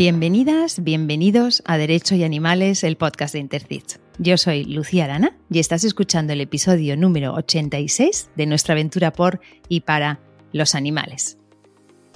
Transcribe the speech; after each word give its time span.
Bienvenidas, 0.00 0.82
bienvenidos 0.82 1.62
a 1.66 1.76
Derecho 1.76 2.14
y 2.14 2.24
Animales, 2.24 2.84
el 2.84 2.96
podcast 2.96 3.34
de 3.34 3.40
Intercits. 3.40 4.00
Yo 4.18 4.38
soy 4.38 4.64
Lucía 4.64 5.04
Arana 5.04 5.36
y 5.50 5.58
estás 5.58 5.84
escuchando 5.84 6.32
el 6.32 6.40
episodio 6.40 6.96
número 6.96 7.34
86 7.34 8.30
de 8.34 8.46
nuestra 8.46 8.72
aventura 8.72 9.12
por 9.12 9.40
y 9.68 9.80
para 9.80 10.18
los 10.54 10.74
animales. 10.74 11.36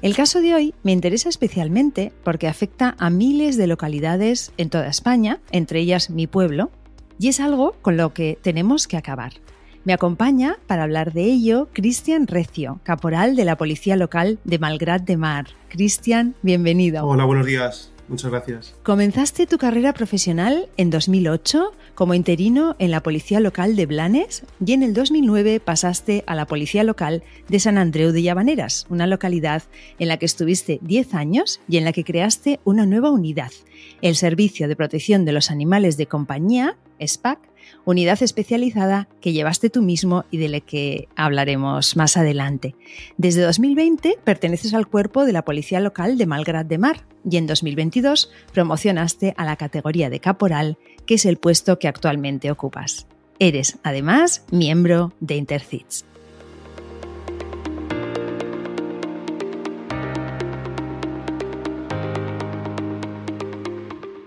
El 0.00 0.16
caso 0.16 0.40
de 0.40 0.54
hoy 0.54 0.74
me 0.82 0.92
interesa 0.92 1.28
especialmente 1.28 2.10
porque 2.24 2.48
afecta 2.48 2.96
a 2.98 3.10
miles 3.10 3.58
de 3.58 3.66
localidades 3.66 4.52
en 4.56 4.70
toda 4.70 4.88
España, 4.88 5.42
entre 5.50 5.80
ellas 5.80 6.08
mi 6.08 6.26
pueblo, 6.26 6.70
y 7.18 7.28
es 7.28 7.38
algo 7.38 7.76
con 7.82 7.98
lo 7.98 8.14
que 8.14 8.38
tenemos 8.40 8.88
que 8.88 8.96
acabar. 8.96 9.34
Me 9.84 9.92
acompaña 9.92 10.56
para 10.66 10.84
hablar 10.84 11.12
de 11.12 11.24
ello 11.24 11.68
Cristian 11.74 12.26
Recio, 12.26 12.80
caporal 12.84 13.36
de 13.36 13.44
la 13.44 13.56
Policía 13.56 13.96
Local 13.96 14.38
de 14.44 14.58
Malgrat 14.58 15.02
de 15.02 15.18
Mar. 15.18 15.48
Cristian, 15.68 16.34
bienvenido. 16.40 17.06
Hola, 17.06 17.26
buenos 17.26 17.44
días. 17.44 17.92
Muchas 18.08 18.30
gracias. 18.30 18.74
Comenzaste 18.82 19.46
tu 19.46 19.58
carrera 19.58 19.92
profesional 19.92 20.68
en 20.78 20.88
2008 20.88 21.72
como 21.94 22.14
interino 22.14 22.76
en 22.78 22.90
la 22.90 23.02
Policía 23.02 23.40
Local 23.40 23.76
de 23.76 23.84
Blanes 23.84 24.44
y 24.64 24.72
en 24.72 24.82
el 24.82 24.94
2009 24.94 25.60
pasaste 25.60 26.24
a 26.26 26.34
la 26.34 26.46
Policía 26.46 26.82
Local 26.82 27.22
de 27.48 27.60
San 27.60 27.76
Andreu 27.76 28.10
de 28.10 28.22
Llavaneras, 28.22 28.86
una 28.88 29.06
localidad 29.06 29.64
en 29.98 30.08
la 30.08 30.16
que 30.16 30.26
estuviste 30.26 30.78
10 30.80 31.14
años 31.14 31.60
y 31.68 31.76
en 31.76 31.84
la 31.84 31.92
que 31.92 32.04
creaste 32.04 32.58
una 32.64 32.86
nueva 32.86 33.10
unidad, 33.10 33.52
el 34.00 34.16
Servicio 34.16 34.66
de 34.66 34.76
Protección 34.76 35.26
de 35.26 35.32
los 35.32 35.50
Animales 35.50 35.98
de 35.98 36.06
Compañía, 36.06 36.76
SPAC, 37.00 37.38
unidad 37.84 38.22
especializada 38.22 39.08
que 39.20 39.32
llevaste 39.32 39.70
tú 39.70 39.82
mismo 39.82 40.24
y 40.30 40.38
de 40.38 40.48
la 40.48 40.60
que 40.60 41.08
hablaremos 41.16 41.96
más 41.96 42.16
adelante. 42.16 42.74
Desde 43.16 43.42
2020 43.42 44.18
perteneces 44.24 44.74
al 44.74 44.86
cuerpo 44.86 45.24
de 45.24 45.32
la 45.32 45.44
Policía 45.44 45.80
Local 45.80 46.18
de 46.18 46.26
Malgrat 46.26 46.66
de 46.66 46.78
Mar 46.78 47.06
y 47.28 47.36
en 47.36 47.46
2022 47.46 48.30
promocionaste 48.52 49.34
a 49.36 49.44
la 49.44 49.56
categoría 49.56 50.10
de 50.10 50.20
caporal, 50.20 50.78
que 51.06 51.14
es 51.14 51.26
el 51.26 51.36
puesto 51.36 51.78
que 51.78 51.88
actualmente 51.88 52.50
ocupas. 52.50 53.06
Eres, 53.38 53.78
además, 53.82 54.44
miembro 54.50 55.12
de 55.20 55.36
Intercits. 55.36 56.04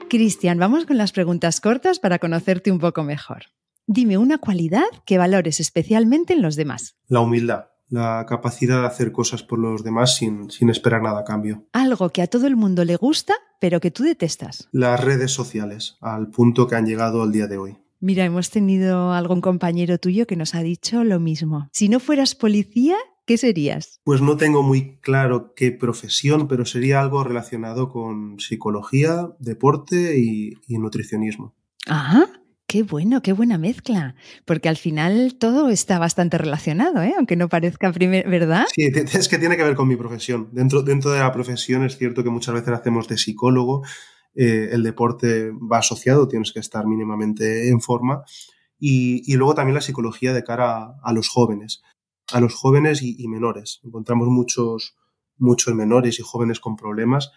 Cristian, 0.07 0.59
vamos 0.59 0.85
con 0.85 0.97
las 0.97 1.11
preguntas 1.11 1.61
cortas 1.61 1.99
para 1.99 2.19
conocerte 2.19 2.71
un 2.71 2.79
poco 2.79 3.03
mejor. 3.03 3.43
Dime 3.85 4.17
una 4.17 4.37
cualidad 4.37 4.85
que 5.05 5.17
valores 5.17 5.59
especialmente 5.59 6.33
en 6.33 6.41
los 6.41 6.55
demás. 6.55 6.97
La 7.07 7.21
humildad, 7.21 7.67
la 7.89 8.25
capacidad 8.27 8.81
de 8.81 8.87
hacer 8.87 9.11
cosas 9.11 9.43
por 9.43 9.59
los 9.59 9.83
demás 9.83 10.15
sin, 10.15 10.49
sin 10.49 10.69
esperar 10.69 11.01
nada 11.01 11.21
a 11.21 11.23
cambio. 11.23 11.67
Algo 11.73 12.09
que 12.09 12.21
a 12.21 12.27
todo 12.27 12.47
el 12.47 12.55
mundo 12.55 12.83
le 12.85 12.95
gusta, 12.95 13.33
pero 13.59 13.79
que 13.79 13.91
tú 13.91 14.03
detestas. 14.03 14.67
Las 14.71 15.03
redes 15.03 15.31
sociales, 15.31 15.97
al 16.01 16.29
punto 16.29 16.67
que 16.67 16.75
han 16.75 16.85
llegado 16.85 17.21
al 17.21 17.31
día 17.31 17.47
de 17.47 17.57
hoy. 17.57 17.77
Mira, 17.99 18.25
hemos 18.25 18.51
tenido 18.51 19.13
algún 19.13 19.41
compañero 19.41 19.97
tuyo 19.97 20.27
que 20.27 20.35
nos 20.35 20.53
ha 20.53 20.61
dicho 20.61 21.03
lo 21.03 21.19
mismo. 21.19 21.67
Si 21.71 21.89
no 21.89 21.99
fueras 21.99 22.35
policía, 22.35 22.95
¿qué 23.27 23.37
serías? 23.37 23.99
Pues 24.03 24.21
no 24.21 24.37
tengo 24.37 24.63
muy 24.63 24.97
claro 25.01 25.53
qué 25.53 25.71
profesión, 25.71 26.47
pero 26.47 26.65
sería 26.65 27.01
algo 27.01 27.23
relacionado 27.23 27.89
con 27.89 28.39
psicología, 28.39 29.29
deporte 29.37 30.17
y, 30.17 30.53
y 30.65 30.79
nutricionismo. 30.79 31.53
Ah, 31.87 32.25
qué 32.67 32.83
bueno, 32.83 33.21
qué 33.21 33.33
buena 33.33 33.57
mezcla. 33.57 34.15
Porque 34.45 34.69
al 34.69 34.77
final 34.77 35.35
todo 35.37 35.69
está 35.69 35.99
bastante 35.99 36.37
relacionado, 36.37 37.01
¿eh? 37.03 37.13
aunque 37.17 37.35
no 37.35 37.49
parezca 37.49 37.91
primer, 37.91 38.27
¿verdad? 38.29 38.65
Sí, 38.73 38.83
es 39.13 39.27
que 39.27 39.37
tiene 39.37 39.57
que 39.57 39.63
ver 39.63 39.75
con 39.75 39.89
mi 39.89 39.97
profesión. 39.97 40.47
Dentro, 40.53 40.81
dentro 40.81 41.11
de 41.11 41.19
la 41.19 41.33
profesión 41.33 41.83
es 41.83 41.97
cierto 41.97 42.23
que 42.23 42.29
muchas 42.29 42.55
veces 42.55 42.73
hacemos 42.73 43.09
de 43.09 43.17
psicólogo, 43.17 43.83
eh, 44.35 44.69
el 44.71 44.83
deporte 44.83 45.51
va 45.51 45.79
asociado, 45.79 46.29
tienes 46.29 46.53
que 46.53 46.61
estar 46.61 46.87
mínimamente 46.87 47.67
en 47.67 47.81
forma. 47.81 48.23
Y, 48.79 49.23
y 49.25 49.35
luego 49.35 49.53
también 49.53 49.75
la 49.75 49.81
psicología 49.81 50.31
de 50.33 50.43
cara 50.43 50.77
a, 50.77 50.95
a 51.03 51.11
los 51.11 51.27
jóvenes 51.27 51.81
a 52.33 52.41
los 52.41 52.53
jóvenes 52.53 53.01
y, 53.01 53.15
y, 53.17 53.27
menores. 53.27 53.79
Encontramos 53.83 54.27
muchos, 54.27 54.95
muchos 55.37 55.73
menores 55.73 56.19
y 56.19 56.23
jóvenes 56.23 56.59
con 56.59 56.75
problemas 56.75 57.31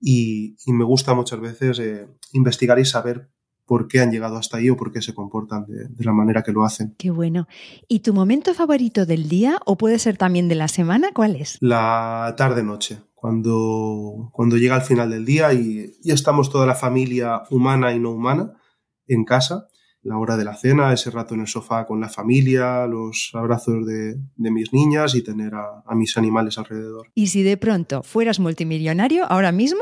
y, 0.00 0.56
y 0.66 0.72
me 0.72 0.84
gusta 0.84 1.14
muchas 1.14 1.40
veces 1.40 1.78
eh, 1.78 2.08
investigar 2.32 2.78
y 2.78 2.84
saber 2.84 3.30
por 3.64 3.88
qué 3.88 4.00
han 4.00 4.12
llegado 4.12 4.36
hasta 4.36 4.58
ahí 4.58 4.70
o 4.70 4.76
por 4.76 4.92
qué 4.92 5.02
se 5.02 5.14
comportan 5.14 5.66
de, 5.66 5.88
de, 5.88 6.04
la 6.04 6.12
manera 6.12 6.42
que 6.42 6.52
lo 6.52 6.64
hacen. 6.64 6.94
Qué 6.98 7.10
bueno. 7.10 7.48
¿Y 7.88 8.00
tu 8.00 8.14
momento 8.14 8.54
favorito 8.54 9.06
del 9.06 9.28
día 9.28 9.58
o 9.66 9.76
puede 9.76 9.98
ser 9.98 10.16
también 10.16 10.48
de 10.48 10.54
la 10.54 10.68
semana? 10.68 11.08
¿Cuál 11.12 11.34
es? 11.34 11.58
La 11.60 12.34
tarde-noche, 12.36 13.00
cuando, 13.14 14.30
cuando 14.32 14.56
llega 14.56 14.76
el 14.76 14.82
final 14.82 15.10
del 15.10 15.24
día 15.24 15.52
y, 15.52 15.96
y 16.00 16.12
estamos 16.12 16.50
toda 16.50 16.64
la 16.64 16.76
familia 16.76 17.42
humana 17.50 17.92
y 17.92 17.98
no 17.98 18.12
humana 18.12 18.52
en 19.08 19.24
casa 19.24 19.66
la 20.06 20.18
hora 20.18 20.36
de 20.36 20.44
la 20.44 20.56
cena, 20.56 20.92
ese 20.92 21.10
rato 21.10 21.34
en 21.34 21.40
el 21.40 21.46
sofá 21.46 21.84
con 21.84 22.00
la 22.00 22.08
familia, 22.08 22.86
los 22.86 23.30
abrazos 23.34 23.84
de, 23.86 24.16
de 24.36 24.50
mis 24.50 24.72
niñas 24.72 25.14
y 25.14 25.22
tener 25.22 25.54
a, 25.54 25.82
a, 25.84 25.94
mis 25.94 26.16
animales 26.16 26.58
alrededor. 26.58 27.10
¿Y 27.14 27.26
si 27.26 27.42
de 27.42 27.56
pronto 27.56 28.02
fueras 28.02 28.38
multimillonario 28.38 29.24
ahora 29.30 29.52
mismo, 29.52 29.80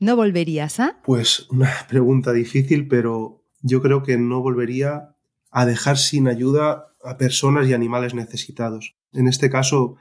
no 0.00 0.16
volverías 0.16 0.80
a? 0.80 1.00
Pues 1.04 1.46
una 1.50 1.70
pregunta 1.88 2.32
difícil, 2.32 2.88
pero 2.88 3.44
yo 3.60 3.80
creo 3.80 4.02
que 4.02 4.18
no 4.18 4.40
volvería 4.40 5.14
a 5.50 5.64
dejar 5.64 5.96
sin 5.96 6.26
ayuda 6.26 6.88
a 7.04 7.16
personas 7.16 7.68
y 7.68 7.72
animales 7.72 8.14
necesitados. 8.14 8.96
En 9.12 9.28
este 9.28 9.48
caso, 9.48 9.96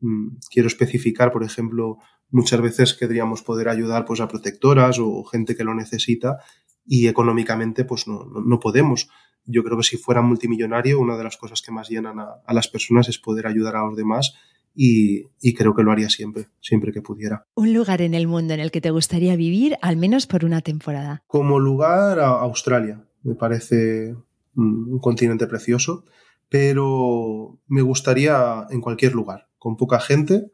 mmm, 0.00 0.36
quiero 0.50 0.68
especificar, 0.68 1.30
por 1.30 1.44
ejemplo, 1.44 1.98
muchas 2.30 2.60
veces 2.60 2.94
querríamos 2.94 3.42
poder 3.42 3.68
ayudar 3.68 4.04
pues, 4.06 4.20
a 4.20 4.28
protectoras 4.28 4.98
o 4.98 5.24
gente 5.24 5.56
que 5.56 5.64
lo 5.64 5.74
necesita 5.74 6.38
y 6.86 7.08
económicamente 7.08 7.84
pues 7.84 8.06
no, 8.06 8.24
no, 8.24 8.40
no, 8.40 8.60
podemos. 8.60 9.08
Yo 9.44 9.62
creo 9.62 9.76
que 9.76 9.84
si 9.84 9.96
fuera 9.96 10.22
multimillonario, 10.22 11.00
una 11.00 11.16
de 11.16 11.24
las 11.24 11.36
cosas 11.36 11.62
que 11.62 11.72
más 11.72 11.88
llenan 11.88 12.18
a, 12.18 12.36
a 12.44 12.54
las 12.54 12.68
personas 12.68 13.08
es 13.08 13.18
poder 13.18 13.46
ayudar 13.46 13.76
a 13.76 13.84
los 13.84 13.96
demás 13.96 14.34
y, 14.74 15.26
y, 15.40 15.54
creo 15.54 15.74
que 15.74 15.84
lo 15.84 15.92
haría 15.92 16.08
siempre, 16.08 16.48
siempre 16.60 16.92
que 16.92 17.00
pudiera. 17.00 17.46
¿Un 17.54 17.72
lugar 17.72 18.02
en 18.02 18.12
el 18.12 18.26
mundo 18.26 18.54
en 18.54 18.60
el 18.60 18.72
que 18.72 18.80
te 18.80 18.90
gustaría 18.90 19.36
vivir, 19.36 19.76
al 19.82 19.96
menos 19.96 20.26
por 20.26 20.44
una 20.44 20.62
temporada? 20.62 21.22
Como 21.28 21.60
lugar, 21.60 22.18
a 22.18 22.30
Australia. 22.40 23.04
Me 23.22 23.36
parece 23.36 24.16
un 24.56 24.98
continente 24.98 25.46
precioso, 25.46 26.04
pero 26.48 27.58
me 27.66 27.82
gustaría 27.82 28.66
en 28.70 28.80
cualquier 28.80 29.14
lugar, 29.14 29.48
con 29.58 29.76
poca 29.76 30.00
gente, 30.00 30.50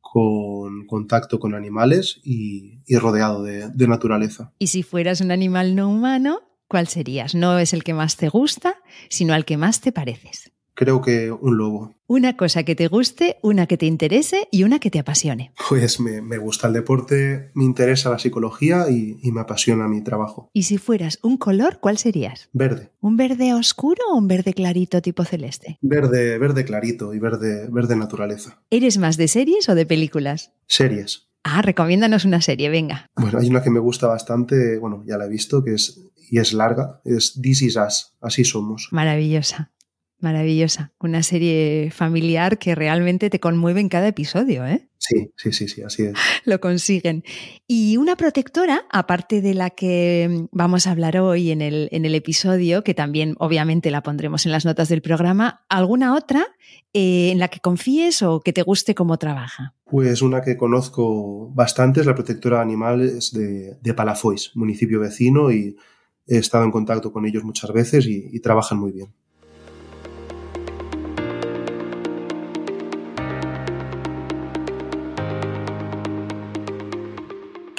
con 0.00 0.49
contacto 0.86 1.38
con 1.38 1.54
animales 1.54 2.20
y, 2.24 2.80
rodeado 2.96 3.42
de, 3.42 3.68
de, 3.70 3.88
naturaleza. 3.88 4.52
Y 4.58 4.68
si 4.68 4.82
fueras 4.82 5.20
un 5.20 5.30
animal 5.30 5.74
no 5.74 5.88
humano, 5.88 6.40
¿cuál 6.68 6.88
serías? 6.88 7.34
No 7.34 7.58
es 7.58 7.72
el 7.72 7.84
que 7.84 7.94
más 7.94 8.16
te 8.16 8.28
gusta, 8.28 8.76
sino 9.08 9.34
al 9.34 9.44
que 9.44 9.56
más 9.56 9.80
te 9.80 9.92
pareces. 9.92 10.52
Creo 10.74 11.00
que 11.00 11.30
un 11.30 11.56
lobo. 11.56 11.94
Una 12.06 12.36
cosa 12.36 12.64
que 12.64 12.74
te 12.74 12.88
guste, 12.88 13.36
una 13.42 13.66
que 13.66 13.76
te 13.76 13.86
interese 13.86 14.48
y 14.50 14.64
una 14.64 14.78
que 14.80 14.90
te 14.90 14.98
apasione. 14.98 15.52
Pues 15.68 16.00
me, 16.00 16.20
me 16.22 16.38
gusta 16.38 16.66
el 16.66 16.72
deporte, 16.72 17.50
me 17.54 17.64
interesa 17.64 18.10
la 18.10 18.18
psicología 18.18 18.86
y, 18.90 19.18
y, 19.22 19.30
me 19.30 19.42
apasiona 19.42 19.86
mi 19.86 20.02
trabajo. 20.02 20.50
Y 20.52 20.64
si 20.64 20.78
fueras 20.78 21.20
un 21.22 21.36
color, 21.36 21.78
¿cuál 21.80 21.98
serías? 21.98 22.48
Verde. 22.52 22.90
¿Un 23.00 23.16
verde 23.16 23.54
oscuro 23.54 24.02
o 24.10 24.16
un 24.16 24.26
verde 24.26 24.54
clarito 24.54 25.00
tipo 25.02 25.24
celeste? 25.24 25.78
Verde, 25.82 26.38
verde 26.38 26.64
clarito 26.64 27.14
y 27.14 27.20
verde, 27.20 27.68
verde 27.70 27.94
naturaleza. 27.94 28.60
¿Eres 28.70 28.98
más 28.98 29.16
de 29.16 29.28
series 29.28 29.68
o 29.68 29.74
de 29.74 29.86
películas? 29.86 30.52
Series. 30.66 31.30
Ah, 31.42 31.62
recomiéndanos 31.62 32.24
una 32.24 32.42
serie, 32.42 32.68
venga. 32.68 33.06
Bueno, 33.16 33.38
hay 33.38 33.48
una 33.48 33.62
que 33.62 33.70
me 33.70 33.80
gusta 33.80 34.06
bastante, 34.06 34.78
bueno, 34.78 35.02
ya 35.06 35.16
la 35.16 35.26
he 35.26 35.28
visto, 35.28 35.64
que 35.64 35.74
es, 35.74 36.10
y 36.30 36.38
es 36.38 36.52
larga, 36.52 37.00
es 37.04 37.40
This 37.40 37.62
Is 37.62 37.76
Us, 37.76 38.16
así 38.20 38.44
somos. 38.44 38.88
Maravillosa. 38.90 39.72
Maravillosa. 40.20 40.92
Una 41.00 41.22
serie 41.22 41.90
familiar 41.90 42.58
que 42.58 42.74
realmente 42.74 43.30
te 43.30 43.40
conmueve 43.40 43.80
en 43.80 43.88
cada 43.88 44.08
episodio, 44.08 44.66
¿eh? 44.66 44.86
Sí, 44.98 45.32
sí, 45.34 45.50
sí, 45.52 45.66
sí, 45.66 45.82
así 45.82 46.02
es. 46.02 46.12
Lo 46.44 46.60
consiguen. 46.60 47.24
Y 47.66 47.96
una 47.96 48.16
protectora, 48.16 48.84
aparte 48.90 49.40
de 49.40 49.54
la 49.54 49.70
que 49.70 50.46
vamos 50.52 50.86
a 50.86 50.90
hablar 50.90 51.16
hoy 51.16 51.50
en 51.50 51.62
el, 51.62 51.88
en 51.90 52.04
el 52.04 52.14
episodio, 52.14 52.84
que 52.84 52.92
también 52.92 53.34
obviamente 53.38 53.90
la 53.90 54.02
pondremos 54.02 54.44
en 54.44 54.52
las 54.52 54.66
notas 54.66 54.90
del 54.90 55.00
programa, 55.00 55.64
¿alguna 55.70 56.14
otra 56.14 56.46
eh, 56.92 57.30
en 57.30 57.38
la 57.38 57.48
que 57.48 57.60
confíes 57.60 58.20
o 58.22 58.40
que 58.40 58.52
te 58.52 58.62
guste 58.62 58.94
cómo 58.94 59.16
trabaja? 59.16 59.74
Pues 59.84 60.20
una 60.20 60.42
que 60.42 60.58
conozco 60.58 61.48
bastante 61.54 62.00
es 62.00 62.06
la 62.06 62.14
protectora 62.14 62.56
de 62.58 62.62
animales 62.62 63.32
de, 63.32 63.78
de 63.80 63.94
Palafois, 63.94 64.50
municipio 64.54 65.00
vecino, 65.00 65.50
y 65.50 65.78
he 66.26 66.36
estado 66.36 66.64
en 66.64 66.72
contacto 66.72 67.10
con 67.10 67.24
ellos 67.24 67.42
muchas 67.42 67.72
veces 67.72 68.06
y, 68.06 68.28
y 68.30 68.40
trabajan 68.40 68.78
muy 68.78 68.92
bien. 68.92 69.14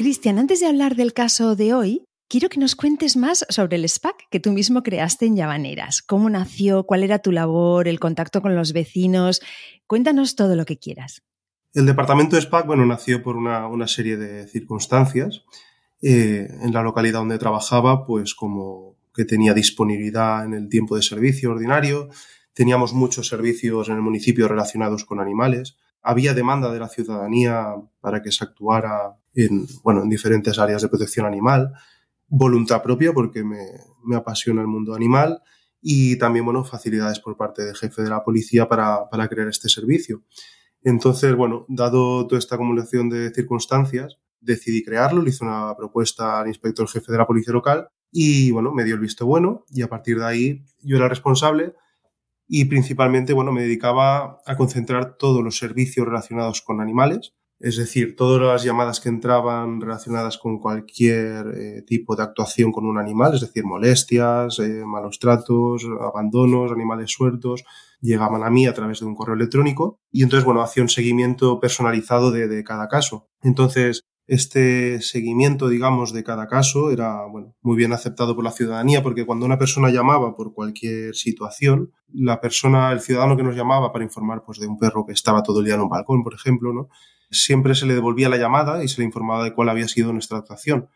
Cristian, 0.02 0.40
antes 0.40 0.60
de 0.60 0.66
hablar 0.66 0.96
del 0.96 1.14
caso 1.14 1.56
de 1.56 1.76
hoy, 1.76 2.06
quiero 2.28 2.50
que 2.50 2.60
nos 2.60 2.76
cuentes 2.76 3.16
más 3.16 3.46
sobre 3.50 3.76
el 3.76 3.88
SPAC 3.88 4.16
que 4.32 4.40
tú 4.40 4.52
mismo 4.52 4.82
creaste 4.82 5.28
en 5.28 5.36
Llavaneras. 5.36 6.02
¿Cómo 6.02 6.28
nació? 6.28 6.88
¿Cuál 6.88 7.04
era 7.04 7.20
tu 7.20 7.32
labor? 7.32 7.88
¿El 7.88 8.00
contacto 8.00 8.42
con 8.42 8.56
los 8.56 8.74
vecinos? 8.74 9.42
Cuéntanos 9.86 10.36
todo 10.36 10.56
lo 10.56 10.66
que 10.66 10.80
quieras. 10.80 11.22
El 11.76 11.86
departamento 11.86 12.36
de 12.36 12.42
SPAC, 12.42 12.66
bueno, 12.66 12.84
nació 12.84 13.22
por 13.22 13.38
una, 13.38 13.88
serie 13.88 14.18
de 14.18 14.48
circunstancias 14.48 15.44
eh, 16.02 16.48
en 16.64 16.74
la 16.74 16.82
localidad 16.82 17.20
donde 17.20 17.38
trabajaba, 17.38 18.08
pues 18.08 18.34
como 18.34 18.96
que 19.14 19.26
tenía 19.26 19.54
disponibilidad 19.54 20.44
en 20.44 20.56
el 20.56 20.68
tiempo 20.68 20.96
de 20.96 21.04
servicio 21.04 21.52
ordinario, 21.52 22.10
teníamos 22.54 22.94
muchos 22.94 23.28
servicios 23.28 23.88
en 23.88 23.98
el 23.98 24.02
municipio 24.02 24.48
relacionados 24.48 25.06
con 25.06 25.20
animales, 25.20 25.78
había 26.02 26.34
demanda 26.34 26.74
de 26.74 26.80
la 26.80 26.90
ciudadanía 26.90 27.76
para 28.00 28.24
que 28.24 28.32
se 28.32 28.44
actuara 28.44 29.21
en, 29.36 29.68
bueno, 29.84 30.04
en 30.04 30.10
diferentes 30.10 30.60
áreas 30.60 30.82
de 30.82 30.90
protección 30.90 31.26
animal, 31.26 31.74
voluntad 32.28 32.82
propia 32.82 33.14
porque 33.14 33.44
me, 33.44 33.66
me 34.04 34.16
apasiona 34.16 34.62
el 34.62 34.68
mundo 34.68 34.96
animal 34.96 35.42
y 35.82 36.18
también, 36.18 36.46
bueno, 36.46 36.64
facilidades 36.64 37.20
por 37.20 37.38
parte 37.38 37.64
del 37.64 37.76
jefe 37.76 38.04
de 38.04 38.10
la 38.10 38.24
policía 38.24 38.68
para, 38.68 39.10
para 39.10 39.28
crear 39.28 39.48
este 39.48 39.68
servicio. 39.68 40.24
Entonces, 40.84 41.36
bueno, 41.36 41.66
dado 41.68 42.28
toda 42.28 42.40
esta 42.40 42.56
acumulación 42.56 43.10
de 43.10 43.32
circunstancias, 43.32 44.18
decidí 44.40 44.84
crearlo, 44.84 45.22
le 45.22 45.30
hice 45.30 45.44
una 45.44 45.76
propuesta 45.76 46.40
al 46.40 46.48
inspector 46.48 46.88
jefe 46.88 47.12
de 47.12 47.18
la 47.18 47.28
policía 47.28 47.54
local 47.54 47.90
y, 48.12 48.52
bueno, 48.52 48.74
me 48.74 48.84
dio 48.84 48.96
el 48.96 49.02
visto 49.02 49.26
bueno 49.26 49.66
y 49.70 49.84
a 49.84 49.90
partir 49.90 50.18
de 50.20 50.26
ahí 50.26 50.66
yo 50.82 50.98
era 50.98 51.08
responsable 51.08 51.74
y 52.48 52.66
principalmente, 52.66 53.34
bueno, 53.34 53.52
me 53.52 53.62
dedicaba 53.62 54.40
a 54.46 54.58
concentrar 54.58 55.18
todos 55.18 55.44
los 55.44 55.58
servicios 55.58 56.06
relacionados 56.06 56.62
con 56.62 56.82
animales, 56.82 57.34
es 57.62 57.78
decir, 57.78 58.16
todas 58.16 58.42
las 58.42 58.64
llamadas 58.64 59.00
que 59.00 59.10
entraban 59.10 59.80
relacionadas 59.80 60.38
con 60.38 60.60
cualquier 60.60 61.48
eh, 61.56 61.82
tipo 61.84 62.16
de 62.16 62.24
actuación 62.24 62.72
con 62.72 62.86
un 62.86 62.98
animal, 62.98 63.36
es 63.36 63.42
decir, 63.42 63.64
molestias, 63.64 64.60
eh, 64.60 64.84
malos 64.86 65.20
tratos, 65.20 65.86
abandonos, 66.00 66.72
animales 66.72 67.12
sueltos, 67.12 67.64
llegaban 68.02 68.44
a 68.44 68.50
mí 68.50 68.66
a 68.68 68.74
través 68.74 69.00
de 69.00 69.06
un 69.06 69.16
correo 69.16 69.36
electrónico 69.36 70.00
y 70.12 70.24
entonces, 70.24 70.46
bueno, 70.46 70.62
hacía 70.62 70.84
un 70.84 70.90
seguimiento 70.90 71.60
personalizado 71.60 72.32
de, 72.32 72.48
de 72.48 72.64
cada 72.64 72.88
caso. 72.88 73.30
Entonces, 73.42 74.02
este 74.28 75.02
seguimiento, 75.02 75.68
digamos, 75.68 76.14
de 76.14 76.24
cada 76.24 76.48
caso 76.48 76.90
era 76.92 77.26
bueno, 77.26 77.54
muy 77.62 77.76
bien 77.76 77.92
aceptado 77.92 78.34
por 78.34 78.46
la 78.46 78.52
ciudadanía 78.52 79.04
porque 79.04 79.26
cuando 79.26 79.46
una 79.46 79.58
persona 79.58 79.90
llamaba 79.90 80.36
por 80.36 80.54
cualquier 80.54 81.16
situación, 81.16 81.92
la 82.14 82.40
persona, 82.40 82.92
el 82.92 83.02
ciudadano 83.02 83.36
que 83.36 83.44
nos 83.44 83.56
llamaba 83.56 83.92
para 83.92 84.06
informar 84.06 84.44
pues, 84.46 84.60
de 84.60 84.68
un 84.68 84.80
perro 84.80 85.06
que 85.06 85.14
estaba 85.14 85.44
todo 85.44 85.60
el 85.60 85.66
día 85.66 85.76
en 85.76 85.82
un 85.82 85.90
balcón, 85.90 86.24
por 86.24 86.34
ejemplo, 86.34 86.72
¿no? 86.72 86.90
Siempre 87.32 87.76
se 87.76 87.86
le 87.86 87.96
devolvía 87.96 88.30
la 88.30 88.38
llamada 88.38 88.84
y 88.84 88.88
se 88.88 89.02
le 89.02 89.06
informaba 89.06 89.44
de 89.44 89.54
cuál 89.54 89.70
había 89.70 89.88
sido 89.88 90.14
nuestra 90.14 90.40
actuación. 90.40 90.90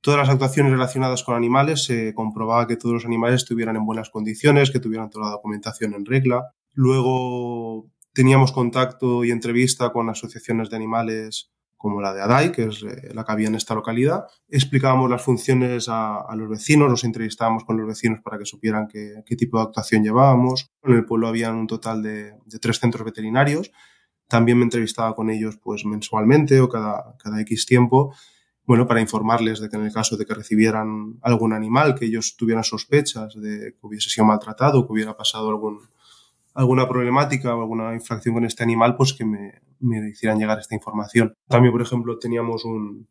Todas 0.00 0.18
las 0.18 0.30
actuaciones 0.30 0.72
relacionadas 0.72 1.22
con 1.22 1.36
animales 1.36 1.84
se 1.84 2.14
comprobaba 2.14 2.66
que 2.66 2.76
todos 2.76 2.94
los 2.94 3.04
animales 3.04 3.42
estuvieran 3.42 3.76
en 3.76 3.84
buenas 3.86 4.10
condiciones, 4.10 4.70
que 4.70 4.80
tuvieran 4.80 5.10
toda 5.10 5.26
la 5.26 5.32
documentación 5.32 5.94
en 5.94 6.04
regla. 6.04 6.54
Luego 6.72 7.88
teníamos 8.12 8.52
contacto 8.52 9.24
y 9.24 9.30
entrevista 9.30 9.92
con 9.92 10.08
asociaciones 10.10 10.70
de 10.70 10.76
animales 10.76 11.52
como 11.82 12.00
la 12.00 12.14
de 12.14 12.22
ADAI, 12.22 12.52
que 12.52 12.64
es 12.66 12.84
eh, 12.84 13.12
la 13.12 13.24
que 13.24 13.32
había 13.32 13.48
en 13.48 13.56
esta 13.56 13.74
localidad. 13.74 14.26
Explicábamos 14.48 15.10
las 15.10 15.20
funciones 15.20 15.88
a, 15.88 16.24
los 16.36 16.48
vecinos, 16.48 16.88
nos 16.88 17.02
entrevistábamos 17.02 17.64
con 17.64 17.76
los 17.76 17.88
vecinos 17.88 18.20
para 18.22 18.38
que 18.38 18.44
supieran 18.44 18.86
qué, 18.86 19.24
tipo 19.36 19.58
de 19.58 19.64
actuación 19.64 20.04
llevábamos. 20.04 20.70
En 20.84 20.94
el 20.94 21.04
pueblo 21.04 21.26
había 21.26 21.50
un 21.50 21.66
total 21.66 22.02
de, 22.04 22.34
tres 22.60 22.78
centros 22.78 23.04
veterinarios. 23.04 23.72
También 24.32 24.56
me 24.56 24.64
entrevistaba 24.64 25.14
con 25.14 25.28
ellos 25.28 25.58
pues 25.62 25.84
mensualmente 25.84 26.58
o 26.62 26.66
cada, 26.66 27.18
cada 27.22 27.38
X 27.42 27.66
tiempo, 27.66 28.14
bueno, 28.64 28.86
para 28.86 29.02
informarles 29.02 29.60
de 29.60 29.68
que 29.68 29.76
en 29.76 29.84
el 29.84 29.92
caso 29.92 30.16
de 30.16 30.24
que 30.24 30.32
recibieran 30.32 31.18
algún 31.20 31.52
animal, 31.52 31.94
que 31.94 32.06
ellos 32.06 32.34
tuvieran 32.34 32.64
sospechas 32.64 33.34
de 33.34 33.74
que 33.74 33.78
hubiese 33.82 34.08
sido 34.08 34.24
maltratado, 34.24 34.86
que 34.86 34.92
hubiera 34.94 35.14
pasado 35.14 35.50
algún, 35.50 35.80
alguna 36.54 36.88
problemática 36.88 37.54
o 37.54 37.60
alguna 37.60 37.92
infracción 37.92 38.36
con 38.36 38.46
este 38.46 38.62
animal, 38.62 38.96
pues 38.96 39.12
que 39.12 39.26
me, 39.26 39.60
me 39.80 40.08
hicieran 40.08 40.38
llegar 40.38 40.58
esta 40.58 40.74
información. 40.74 41.34
También, 41.46 41.70
por 41.70 41.82
ejemplo, 41.82 42.18
teníamos 42.18 42.64
un, 42.64 43.08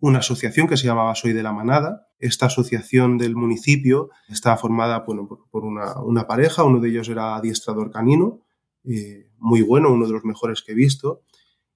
una 0.00 0.18
asociación 0.18 0.66
que 0.66 0.76
se 0.76 0.86
llamaba 0.86 1.14
Soy 1.14 1.32
de 1.32 1.44
la 1.44 1.52
Manada. 1.52 2.08
Esta 2.18 2.46
asociación 2.46 3.18
del 3.18 3.36
municipio 3.36 4.10
estaba 4.28 4.56
formada 4.56 5.04
bueno, 5.06 5.28
por, 5.28 5.64
una, 5.64 6.26
pareja, 6.26 6.64
uno 6.64 6.80
de 6.80 6.88
ellos 6.88 7.08
era 7.08 7.36
adiestrador 7.36 7.92
canino, 7.92 8.40
eh, 8.84 9.30
muy 9.38 9.62
bueno, 9.62 9.92
uno 9.92 10.06
de 10.06 10.12
los 10.12 10.24
mejores 10.24 10.62
que 10.62 10.72
he 10.72 10.74
visto. 10.74 11.22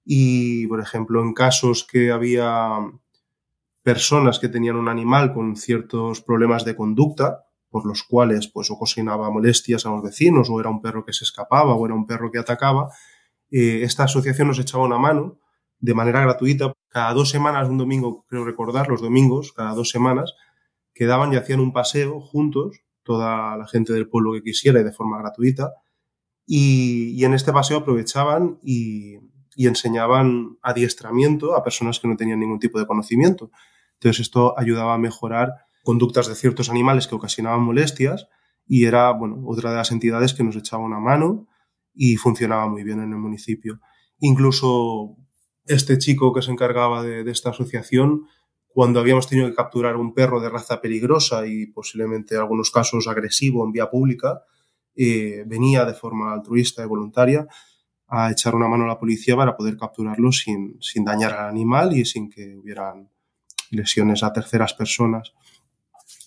Y, 0.03 0.67
por 0.67 0.79
ejemplo, 0.81 1.21
en 1.21 1.33
casos 1.33 1.85
que 1.85 2.11
había 2.11 2.79
personas 3.83 4.39
que 4.39 4.49
tenían 4.49 4.75
un 4.75 4.89
animal 4.89 5.33
con 5.33 5.55
ciertos 5.55 6.21
problemas 6.21 6.65
de 6.65 6.75
conducta, 6.75 7.45
por 7.69 7.85
los 7.85 8.03
cuales 8.03 8.47
pues 8.47 8.71
ocasionaba 8.71 9.29
molestias 9.29 9.85
a 9.85 9.89
los 9.89 10.01
vecinos, 10.01 10.49
o 10.49 10.59
era 10.59 10.69
un 10.69 10.81
perro 10.81 11.05
que 11.05 11.13
se 11.13 11.23
escapaba, 11.23 11.75
o 11.75 11.85
era 11.85 11.95
un 11.95 12.07
perro 12.07 12.31
que 12.31 12.39
atacaba, 12.39 12.89
eh, 13.51 13.83
esta 13.83 14.03
asociación 14.03 14.47
nos 14.47 14.59
echaba 14.59 14.85
una 14.85 14.97
mano 14.97 15.39
de 15.79 15.93
manera 15.93 16.21
gratuita. 16.21 16.73
Cada 16.89 17.13
dos 17.13 17.29
semanas, 17.29 17.69
un 17.69 17.77
domingo, 17.77 18.25
creo 18.27 18.43
recordar, 18.43 18.87
los 18.89 19.01
domingos, 19.01 19.53
cada 19.53 19.73
dos 19.73 19.89
semanas, 19.89 20.33
quedaban 20.93 21.33
y 21.33 21.35
hacían 21.35 21.59
un 21.59 21.73
paseo 21.73 22.21
juntos, 22.21 22.81
toda 23.03 23.55
la 23.57 23.67
gente 23.67 23.93
del 23.93 24.09
pueblo 24.09 24.33
que 24.33 24.41
quisiera 24.41 24.79
y 24.79 24.83
de 24.83 24.91
forma 24.91 25.19
gratuita. 25.19 25.73
Y, 26.45 27.23
en 27.23 27.33
este 27.33 27.51
paseo 27.51 27.77
aprovechaban 27.77 28.59
y, 28.63 29.17
y, 29.55 29.67
enseñaban 29.67 30.57
adiestramiento 30.61 31.55
a 31.55 31.63
personas 31.63 31.99
que 31.99 32.07
no 32.07 32.15
tenían 32.15 32.39
ningún 32.39 32.59
tipo 32.59 32.79
de 32.79 32.85
conocimiento. 32.85 33.51
Entonces 33.93 34.21
esto 34.21 34.57
ayudaba 34.57 34.93
a 34.93 34.99
mejorar 34.99 35.53
conductas 35.83 36.27
de 36.27 36.35
ciertos 36.35 36.69
animales 36.69 37.07
que 37.07 37.15
ocasionaban 37.15 37.61
molestias 37.61 38.27
y 38.67 38.85
era, 38.85 39.11
bueno, 39.11 39.41
otra 39.45 39.71
de 39.71 39.77
las 39.77 39.91
entidades 39.91 40.33
que 40.33 40.43
nos 40.43 40.55
echaba 40.55 40.83
una 40.83 40.99
mano 40.99 41.47
y 41.93 42.17
funcionaba 42.17 42.67
muy 42.67 42.83
bien 42.83 42.99
en 42.99 43.11
el 43.11 43.19
municipio. 43.19 43.79
Incluso 44.19 45.15
este 45.65 45.97
chico 45.97 46.33
que 46.33 46.41
se 46.41 46.51
encargaba 46.51 47.03
de, 47.03 47.29
esta 47.29 47.51
asociación, 47.51 48.27
cuando 48.67 48.99
habíamos 48.99 49.27
tenido 49.27 49.47
que 49.47 49.55
capturar 49.55 49.95
un 49.95 50.13
perro 50.13 50.41
de 50.41 50.49
raza 50.49 50.81
peligrosa 50.81 51.47
y 51.47 51.67
posiblemente 51.67 52.35
en 52.35 52.41
algunos 52.41 52.71
casos 52.71 53.07
agresivo 53.07 53.65
en 53.65 53.71
vía 53.71 53.89
pública, 53.89 54.43
eh, 54.95 55.43
venía 55.45 55.85
de 55.85 55.93
forma 55.93 56.33
altruista 56.33 56.83
y 56.83 56.87
voluntaria 56.87 57.47
a 58.07 58.31
echar 58.31 58.55
una 58.55 58.67
mano 58.67 58.85
a 58.85 58.87
la 58.87 58.99
policía 58.99 59.35
para 59.35 59.57
poder 59.57 59.77
capturarlo 59.77 60.31
sin, 60.31 60.77
sin 60.81 61.03
dañar 61.03 61.33
al 61.33 61.49
animal 61.49 61.95
y 61.97 62.05
sin 62.05 62.29
que 62.29 62.55
hubieran 62.55 63.09
lesiones 63.71 64.23
a 64.23 64.31
terceras 64.31 64.73
personas. 64.73 65.33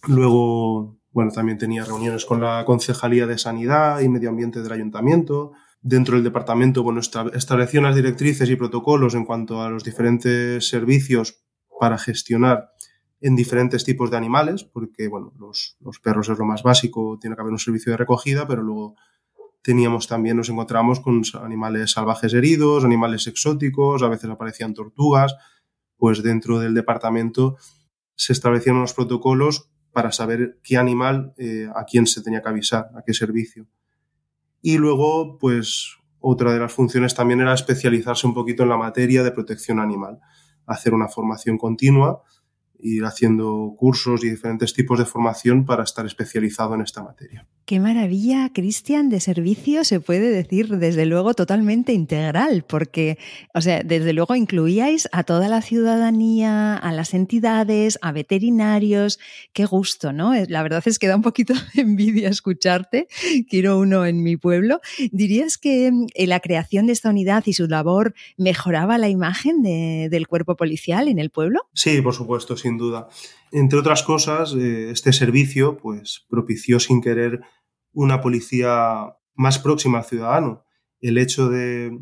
Luego, 0.06 0.98
bueno, 1.10 1.30
también 1.30 1.58
tenía 1.58 1.84
reuniones 1.84 2.24
con 2.24 2.40
la 2.40 2.64
Concejalía 2.64 3.26
de 3.26 3.38
Sanidad 3.38 4.00
y 4.00 4.08
Medio 4.08 4.30
Ambiente 4.30 4.62
del 4.62 4.72
Ayuntamiento. 4.72 5.52
Dentro 5.80 6.16
del 6.16 6.24
departamento, 6.24 6.82
bueno, 6.82 7.00
estableció 7.00 7.80
unas 7.80 7.94
directrices 7.94 8.50
y 8.50 8.56
protocolos 8.56 9.14
en 9.14 9.24
cuanto 9.24 9.62
a 9.62 9.70
los 9.70 9.84
diferentes 9.84 10.68
servicios 10.68 11.44
para 11.78 11.98
gestionar 11.98 12.72
en 13.20 13.34
diferentes 13.34 13.84
tipos 13.84 14.10
de 14.10 14.16
animales, 14.16 14.64
porque, 14.64 15.08
bueno, 15.08 15.32
los, 15.38 15.76
los 15.80 15.98
perros 15.98 16.28
es 16.28 16.38
lo 16.38 16.44
más 16.44 16.62
básico, 16.62 17.18
tiene 17.20 17.34
que 17.34 17.42
haber 17.42 17.52
un 17.52 17.58
servicio 17.58 17.92
de 17.92 17.96
recogida, 17.96 18.46
pero 18.46 18.62
luego 18.62 18.94
teníamos 19.62 20.06
también, 20.06 20.36
nos 20.36 20.48
encontramos 20.48 21.00
con 21.00 21.22
animales 21.42 21.92
salvajes 21.92 22.32
heridos, 22.32 22.84
animales 22.84 23.26
exóticos, 23.26 24.02
a 24.02 24.08
veces 24.08 24.30
aparecían 24.30 24.72
tortugas, 24.72 25.36
pues 25.96 26.22
dentro 26.22 26.60
del 26.60 26.74
departamento 26.74 27.56
se 28.14 28.32
establecieron 28.32 28.78
unos 28.78 28.94
protocolos 28.94 29.70
para 29.92 30.12
saber 30.12 30.60
qué 30.62 30.76
animal, 30.76 31.34
eh, 31.38 31.68
a 31.74 31.84
quién 31.84 32.06
se 32.06 32.22
tenía 32.22 32.40
que 32.40 32.48
avisar, 32.48 32.90
a 32.96 33.02
qué 33.04 33.12
servicio. 33.12 33.66
Y 34.60 34.78
luego, 34.78 35.38
pues 35.38 35.96
otra 36.20 36.52
de 36.52 36.60
las 36.60 36.72
funciones 36.72 37.14
también 37.14 37.40
era 37.40 37.54
especializarse 37.54 38.26
un 38.26 38.34
poquito 38.34 38.62
en 38.62 38.68
la 38.68 38.76
materia 38.76 39.22
de 39.22 39.32
protección 39.32 39.80
animal, 39.80 40.20
hacer 40.66 40.94
una 40.94 41.08
formación 41.08 41.58
continua 41.58 42.22
ir 42.80 43.04
haciendo 43.04 43.74
cursos 43.76 44.24
y 44.24 44.30
diferentes 44.30 44.72
tipos 44.72 44.98
de 44.98 45.04
formación 45.04 45.64
para 45.64 45.84
estar 45.84 46.06
especializado 46.06 46.74
en 46.74 46.82
esta 46.82 47.02
materia. 47.02 47.46
Qué 47.64 47.80
maravilla, 47.80 48.50
Cristian, 48.54 49.10
de 49.10 49.20
servicio 49.20 49.84
se 49.84 50.00
puede 50.00 50.30
decir 50.30 50.78
desde 50.78 51.04
luego 51.04 51.34
totalmente 51.34 51.92
integral, 51.92 52.64
porque, 52.66 53.18
o 53.54 53.60
sea, 53.60 53.82
desde 53.82 54.14
luego 54.14 54.34
incluíais 54.34 55.06
a 55.12 55.22
toda 55.22 55.48
la 55.48 55.60
ciudadanía, 55.60 56.76
a 56.76 56.92
las 56.92 57.12
entidades, 57.12 57.98
a 58.00 58.12
veterinarios. 58.12 59.18
Qué 59.52 59.66
gusto, 59.66 60.14
¿no? 60.14 60.32
La 60.48 60.62
verdad 60.62 60.82
es 60.86 60.98
que 60.98 61.08
da 61.08 61.16
un 61.16 61.22
poquito 61.22 61.52
de 61.52 61.60
envidia 61.82 62.30
escucharte. 62.30 63.06
Quiero 63.50 63.78
uno 63.78 64.06
en 64.06 64.22
mi 64.22 64.38
pueblo. 64.38 64.80
¿Dirías 65.12 65.58
que 65.58 65.92
eh, 66.14 66.26
la 66.26 66.40
creación 66.40 66.86
de 66.86 66.94
esta 66.94 67.10
unidad 67.10 67.42
y 67.46 67.52
su 67.52 67.66
labor 67.66 68.14
mejoraba 68.38 68.96
la 68.96 69.10
imagen 69.10 69.62
del 69.62 70.26
cuerpo 70.26 70.56
policial 70.56 71.08
en 71.08 71.18
el 71.18 71.28
pueblo? 71.30 71.60
Sí, 71.74 72.00
por 72.00 72.14
supuesto, 72.14 72.56
sí 72.56 72.67
sin 72.68 72.78
duda. 72.78 73.08
Entre 73.50 73.78
otras 73.78 74.02
cosas, 74.02 74.54
eh, 74.54 74.90
este 74.90 75.12
servicio 75.12 75.76
pues, 75.76 76.26
propició 76.28 76.78
sin 76.78 77.00
querer 77.00 77.40
una 77.92 78.20
policía 78.20 79.14
más 79.34 79.58
próxima 79.58 79.98
al 79.98 80.04
ciudadano. 80.04 80.64
El 81.00 81.16
hecho 81.16 81.48
de 81.48 81.98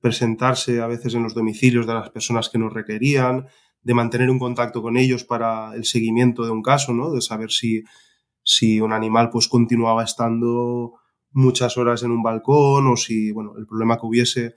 presentarse 0.00 0.80
a 0.80 0.86
veces 0.86 1.14
en 1.14 1.22
los 1.22 1.34
domicilios 1.34 1.86
de 1.86 1.94
las 1.94 2.10
personas 2.10 2.48
que 2.48 2.58
nos 2.58 2.72
requerían, 2.72 3.46
de 3.82 3.94
mantener 3.94 4.30
un 4.30 4.38
contacto 4.38 4.82
con 4.82 4.96
ellos 4.96 5.24
para 5.24 5.74
el 5.74 5.84
seguimiento 5.84 6.44
de 6.44 6.50
un 6.50 6.62
caso, 6.62 6.92
¿no? 6.92 7.12
de 7.12 7.20
saber 7.20 7.50
si, 7.50 7.84
si 8.42 8.80
un 8.80 8.92
animal 8.92 9.30
pues, 9.30 9.48
continuaba 9.48 10.02
estando 10.04 10.94
muchas 11.30 11.76
horas 11.76 12.02
en 12.02 12.10
un 12.10 12.22
balcón 12.22 12.86
o 12.88 12.96
si 12.96 13.30
bueno, 13.32 13.54
el 13.58 13.66
problema 13.66 13.98
que 13.98 14.06
hubiese 14.06 14.56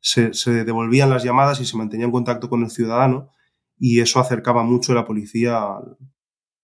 se, 0.00 0.34
se 0.34 0.64
devolvían 0.64 1.10
las 1.10 1.24
llamadas 1.24 1.60
y 1.60 1.64
se 1.64 1.76
mantenía 1.76 2.06
en 2.06 2.12
contacto 2.12 2.48
con 2.48 2.62
el 2.62 2.70
ciudadano 2.70 3.30
y 3.80 4.00
eso 4.00 4.20
acercaba 4.20 4.62
mucho 4.62 4.92
a 4.92 4.94
la 4.94 5.04
policía 5.04 5.58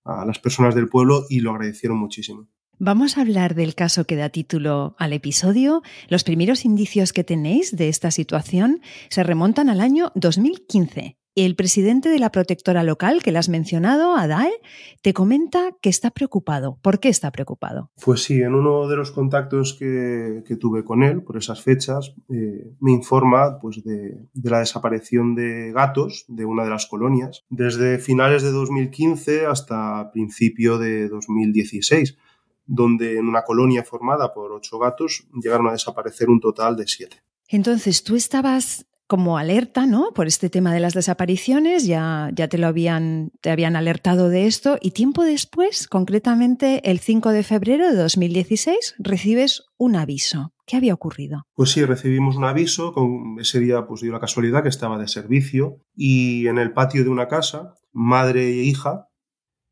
a 0.05 0.25
las 0.25 0.39
personas 0.39 0.75
del 0.77 0.89
pueblo 0.89 1.25
y 1.29 1.41
lo 1.41 1.51
agradecieron 1.51 1.99
muchísimo. 1.99 2.49
Vamos 2.79 3.17
a 3.17 3.23
hablar 3.23 3.55
del 3.55 3.75
caso 3.75 4.05
que 4.05 4.17
da 4.17 4.29
título 4.29 4.95
al 4.99 5.15
episodio. 5.15 5.83
Los 6.09 6.25
primeros 6.25 6.67
indicios 6.67 7.15
que 7.15 7.25
tenéis 7.25 7.75
de 7.75 7.89
esta 7.89 8.11
situación 8.11 8.83
se 9.09 9.23
remontan 9.23 9.71
al 9.71 9.81
año 9.81 10.13
2015. 10.15 11.17
El 11.37 11.55
presidente 11.55 12.09
de 12.09 12.19
la 12.19 12.33
protectora 12.33 12.83
local 12.83 13.23
que 13.23 13.31
le 13.31 13.37
has 13.37 13.51
mencionado, 13.51 14.17
Adae, 14.17 14.55
te 15.03 15.13
comenta 15.13 15.77
que 15.83 15.91
está 15.91 16.11
preocupado. 16.11 16.79
¿Por 16.81 16.99
qué 16.99 17.11
está 17.11 17.31
preocupado? 17.31 17.91
Pues 18.03 18.23
sí, 18.23 18.41
en 18.41 18.55
uno 18.55 18.89
de 18.89 18.97
los 18.97 19.11
contactos 19.11 19.75
que, 19.75 20.43
tuve 20.59 20.83
con 20.83 21.03
él 21.03 21.23
por 21.23 21.37
esas 21.37 21.61
fechas, 21.61 22.15
eh, 22.31 22.73
me 22.81 22.93
informa 22.93 23.61
pues, 23.61 23.85
de, 23.85 24.17
de, 24.33 24.51
la 24.51 24.61
desaparición 24.61 25.35
de 25.35 25.73
gatos 25.73 26.25
de 26.27 26.47
una 26.47 26.65
de 26.65 26.71
las 26.71 26.87
colonias 26.87 27.45
desde 27.51 27.99
finales 27.99 28.43
de 28.43 28.53
2015 28.53 29.45
hasta 29.45 30.11
principio 30.13 30.79
de 30.79 31.07
2016 31.09 32.17
donde 32.67 33.19
en 33.19 33.29
una 33.29 33.43
colonia 33.43 33.85
formada 33.85 34.33
por 34.33 34.53
ocho 34.53 34.79
gatos 34.79 35.27
llegaron 35.35 35.69
a 35.69 35.73
desaparecer 35.73 36.31
un 36.31 36.41
total 36.41 36.77
de 36.77 36.87
siete. 36.89 37.19
Entonces, 37.49 38.03
tú 38.03 38.17
estabas 38.17 38.87
como 39.07 39.39
alerta, 39.39 39.87
¿no? 39.87 40.13
Por 40.15 40.27
este 40.27 40.51
tema 40.51 40.73
de 40.75 40.81
las 40.81 40.95
desapariciones, 40.95 41.87
ya, 41.87 42.31
ya 42.35 42.49
te 42.49 42.59
lo 42.59 42.67
habían, 42.67 43.31
te 43.41 43.51
habían 43.51 43.77
alertado 43.77 44.29
de 44.29 44.47
esto, 44.47 44.79
y 44.81 44.91
tiempo 44.91 45.23
después, 45.23 45.89
concretamente 45.89 46.91
el 46.91 46.99
5 46.99 47.31
de 47.31 47.43
febrero 47.43 47.89
de 47.89 47.97
2016, 47.97 48.97
recibes 48.99 49.65
un 49.77 49.97
aviso. 49.97 50.53
¿Qué 50.67 50.77
había 50.77 50.95
ocurrido? 50.95 51.47
Pues 51.55 51.71
sí, 51.71 51.85
recibimos 51.85 52.37
un 52.37 52.45
aviso, 52.45 52.93
con 52.93 53.37
ese 53.39 53.61
día 53.61 53.87
pues 53.87 54.01
dio 54.01 54.13
la 54.13 54.21
casualidad 54.21 54.63
que 54.63 54.69
estaba 54.69 54.99
de 54.99 55.09
servicio, 55.09 55.81
y 55.95 56.49
en 56.49 56.59
el 56.59 56.73
patio 56.73 57.05
de 57.05 57.11
una 57.11 57.29
casa, 57.29 57.77
madre 57.93 58.49
e 58.49 58.65
hija 58.65 59.09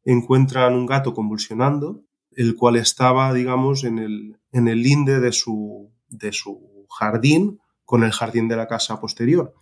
encuentran 0.05 0.75
un 0.75 0.87
gato 0.87 1.15
convulsionando 1.15 2.05
el 2.37 2.57
cual 2.57 2.77
estaba, 2.77 3.33
digamos, 3.33 3.85
en 3.85 3.99
el, 3.99 4.37
en 4.53 4.69
el 4.69 4.83
linde 4.83 5.21
de 5.21 5.33
su, 5.33 5.93
de 6.09 6.33
su 6.33 6.87
jardín 6.91 7.61
con 7.85 8.05
el 8.05 8.13
jardín 8.13 8.49
de 8.49 8.57
la 8.57 8.69
casa 8.69 9.01
posterior. 9.01 9.55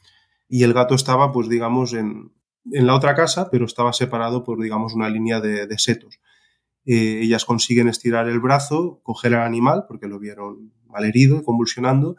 Y 0.49 0.65
el 0.65 0.75
gato 0.75 0.95
estaba, 0.95 1.33
pues, 1.33 1.49
digamos, 1.49 1.93
en, 1.95 2.33
en 2.71 2.87
la 2.87 2.95
otra 2.95 3.15
casa, 3.15 3.51
pero 3.51 3.65
estaba 3.65 3.93
separado 3.93 4.45
por, 4.45 4.61
digamos, 4.61 4.95
una 4.95 5.09
línea 5.09 5.41
de, 5.41 5.79
setos. 5.79 6.21
Eh, 6.85 7.21
ellas 7.23 7.45
consiguen 7.45 7.89
estirar 7.89 8.29
el 8.29 8.41
brazo, 8.41 9.01
coger 9.03 9.35
al 9.35 9.47
animal, 9.47 9.85
porque 9.89 10.07
lo 10.07 10.19
vieron 10.19 10.73
malherido 10.87 11.39
y 11.39 11.45
convulsionando, 11.45 12.17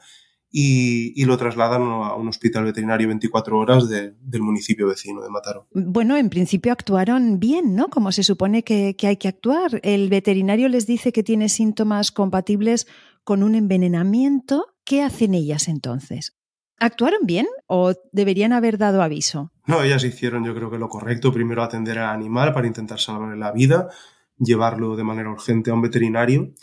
y, 0.55 1.25
lo 1.25 1.35
trasladan 1.35 1.81
a 1.81 2.13
un 2.13 2.27
hospital 2.27 2.65
veterinario 2.65 3.07
24 3.07 3.57
horas 3.57 3.89
del 3.89 4.41
municipio 4.41 4.87
vecino 4.87 5.23
de 5.23 5.29
Mataró. 5.29 5.67
Bueno, 5.71 6.15
en 6.15 6.29
principio 6.29 6.71
actuaron 6.71 7.39
bien, 7.39 7.75
¿no? 7.75 7.87
Como 7.87 8.11
se 8.11 8.21
supone 8.21 8.63
que, 8.63 8.95
hay 9.01 9.17
que 9.17 9.27
actuar. 9.27 9.79
El 9.81 10.09
veterinario 10.09 10.69
les 10.69 10.85
dice 10.85 11.11
que 11.11 11.23
tiene 11.23 11.49
síntomas 11.49 12.11
compatibles 12.11 12.85
con 13.23 13.41
un 13.41 13.55
envenenamiento. 13.55 14.72
¿Qué 14.85 15.01
hacen 15.01 15.33
ellas 15.33 15.67
entonces? 15.67 16.35
¿Actuaron 16.79 17.21
bien 17.25 17.47
o 17.67 17.93
deberían 18.11 18.51
haber 18.51 18.77
dado 18.77 19.01
aviso? 19.01 19.51
No, 19.67 19.83
ellas 19.83 20.03
hicieron 20.03 20.43
yo 20.43 20.53
creo 20.53 20.69
que 20.69 20.77
lo 20.77 20.89
correcto. 20.89 21.31
Primero 21.31 21.63
atender 21.63 21.99
al 21.99 22.13
animal 22.13 22.53
para 22.53 22.67
intentar 22.67 22.99
salvarle 22.99 23.37
la 23.37 23.51
vida, 23.51 23.89
llevarlo 24.37 24.95
de 24.95 25.03
manera 25.03 25.29
urgente 25.29 25.71
a 25.71 25.73
un 25.73 25.81
veterinario 25.81 26.53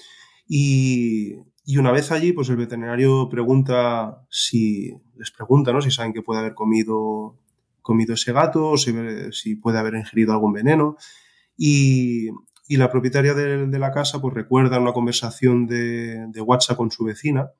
y, 0.52 1.36
una 1.78 1.92
vez 1.92 2.10
allí, 2.10 2.32
pues 2.32 2.48
el 2.48 2.56
veterinario 2.56 3.28
pregunta 3.28 4.26
si, 4.28 4.90
les 5.16 5.30
pregunta, 5.30 5.72
¿no? 5.72 5.80
Si 5.80 5.92
saben 5.92 6.12
que 6.12 6.22
puede 6.22 6.40
haber 6.40 6.54
comido, 6.54 7.38
comido 7.82 8.14
ese 8.14 8.32
gato, 8.32 8.70
o 8.70 8.76
si, 8.76 9.54
puede 9.54 9.78
haber 9.78 9.94
ingerido 9.94 10.32
algún 10.32 10.52
veneno. 10.52 10.96
Y, 11.56 12.30
la 12.68 12.90
propietaria 12.90 13.34
de, 13.34 13.78
la 13.78 13.92
casa, 13.92 14.20
pues 14.20 14.34
recuerda 14.34 14.80
una 14.80 14.92
conversación 14.92 15.68
de, 15.68 16.40
WhatsApp 16.44 16.76
con 16.76 16.90
su 16.90 17.04
vecina, 17.04 17.52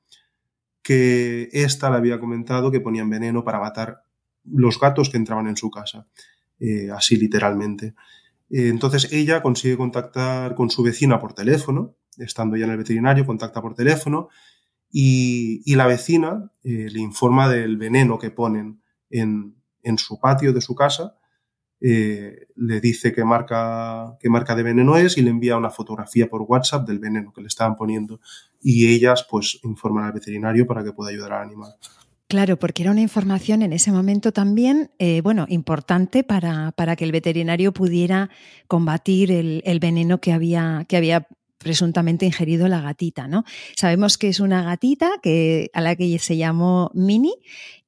que 0.81 1.49
ésta 1.51 1.89
le 1.89 1.97
había 1.97 2.19
comentado 2.19 2.71
que 2.71 2.81
ponían 2.81 3.09
veneno 3.09 3.43
para 3.43 3.59
matar 3.59 4.03
los 4.43 4.79
gatos 4.79 5.09
que 5.09 5.17
entraban 5.17 5.47
en 5.47 5.57
su 5.57 5.69
casa, 5.69 6.07
eh, 6.59 6.89
así 6.91 7.17
literalmente. 7.17 7.93
Eh, 8.49 8.69
entonces 8.69 9.11
ella 9.11 9.41
consigue 9.41 9.77
contactar 9.77 10.55
con 10.55 10.69
su 10.69 10.83
vecina 10.83 11.19
por 11.19 11.33
teléfono 11.33 11.95
estando 12.17 12.55
ya 12.57 12.65
en 12.65 12.71
el 12.71 12.77
veterinario, 12.77 13.25
contacta 13.25 13.61
por 13.61 13.73
teléfono 13.73 14.29
y, 14.91 15.73
la 15.75 15.87
vecina 15.87 16.51
eh, 16.63 16.89
le 16.91 16.99
informa 16.99 17.47
del 17.47 17.77
veneno 17.77 18.19
que 18.19 18.31
ponen 18.31 18.81
en, 19.09 19.55
su 19.97 20.19
patio 20.19 20.53
de 20.53 20.61
su 20.61 20.75
casa. 20.75 21.15
Eh, 21.83 22.47
le 22.55 22.79
dice 22.79 23.11
qué 23.11 23.25
marca, 23.25 24.15
qué 24.19 24.29
marca 24.29 24.55
de 24.55 24.61
veneno 24.61 24.97
es 24.97 25.17
y 25.17 25.21
le 25.23 25.31
envía 25.31 25.57
una 25.57 25.71
fotografía 25.71 26.29
por 26.29 26.43
WhatsApp 26.43 26.87
del 26.87 26.99
veneno 26.99 27.33
que 27.33 27.41
le 27.41 27.47
estaban 27.47 27.75
poniendo. 27.75 28.19
Y 28.61 28.87
ellas 28.93 29.25
pues 29.29 29.59
informan 29.63 30.05
al 30.05 30.13
veterinario 30.13 30.67
para 30.67 30.83
que 30.83 30.93
pueda 30.93 31.09
ayudar 31.09 31.33
al 31.33 31.47
animal. 31.47 31.73
Claro, 32.27 32.57
porque 32.57 32.83
era 32.83 32.91
una 32.91 33.01
información 33.01 33.61
en 33.61 33.73
ese 33.73 33.91
momento 33.91 34.31
también, 34.31 34.91
eh, 34.99 35.19
bueno, 35.21 35.47
importante 35.49 36.23
para, 36.23 36.71
para, 36.71 36.95
que 36.95 37.03
el 37.03 37.11
veterinario 37.11 37.73
pudiera 37.73 38.29
combatir 38.67 39.33
el, 39.33 39.61
el 39.65 39.79
veneno 39.79 40.21
que 40.21 40.31
había, 40.31 40.85
que 40.87 40.95
había 40.95 41.27
presuntamente 41.61 42.25
ingerido 42.25 42.67
la 42.67 42.81
gatita, 42.81 43.27
¿no? 43.27 43.43
Sabemos 43.75 44.17
que 44.17 44.29
es 44.29 44.39
una 44.39 44.63
gatita 44.63 45.11
que, 45.21 45.69
a 45.73 45.81
la 45.81 45.95
que 45.95 46.17
se 46.19 46.37
llamó 46.37 46.91
Mini 46.93 47.35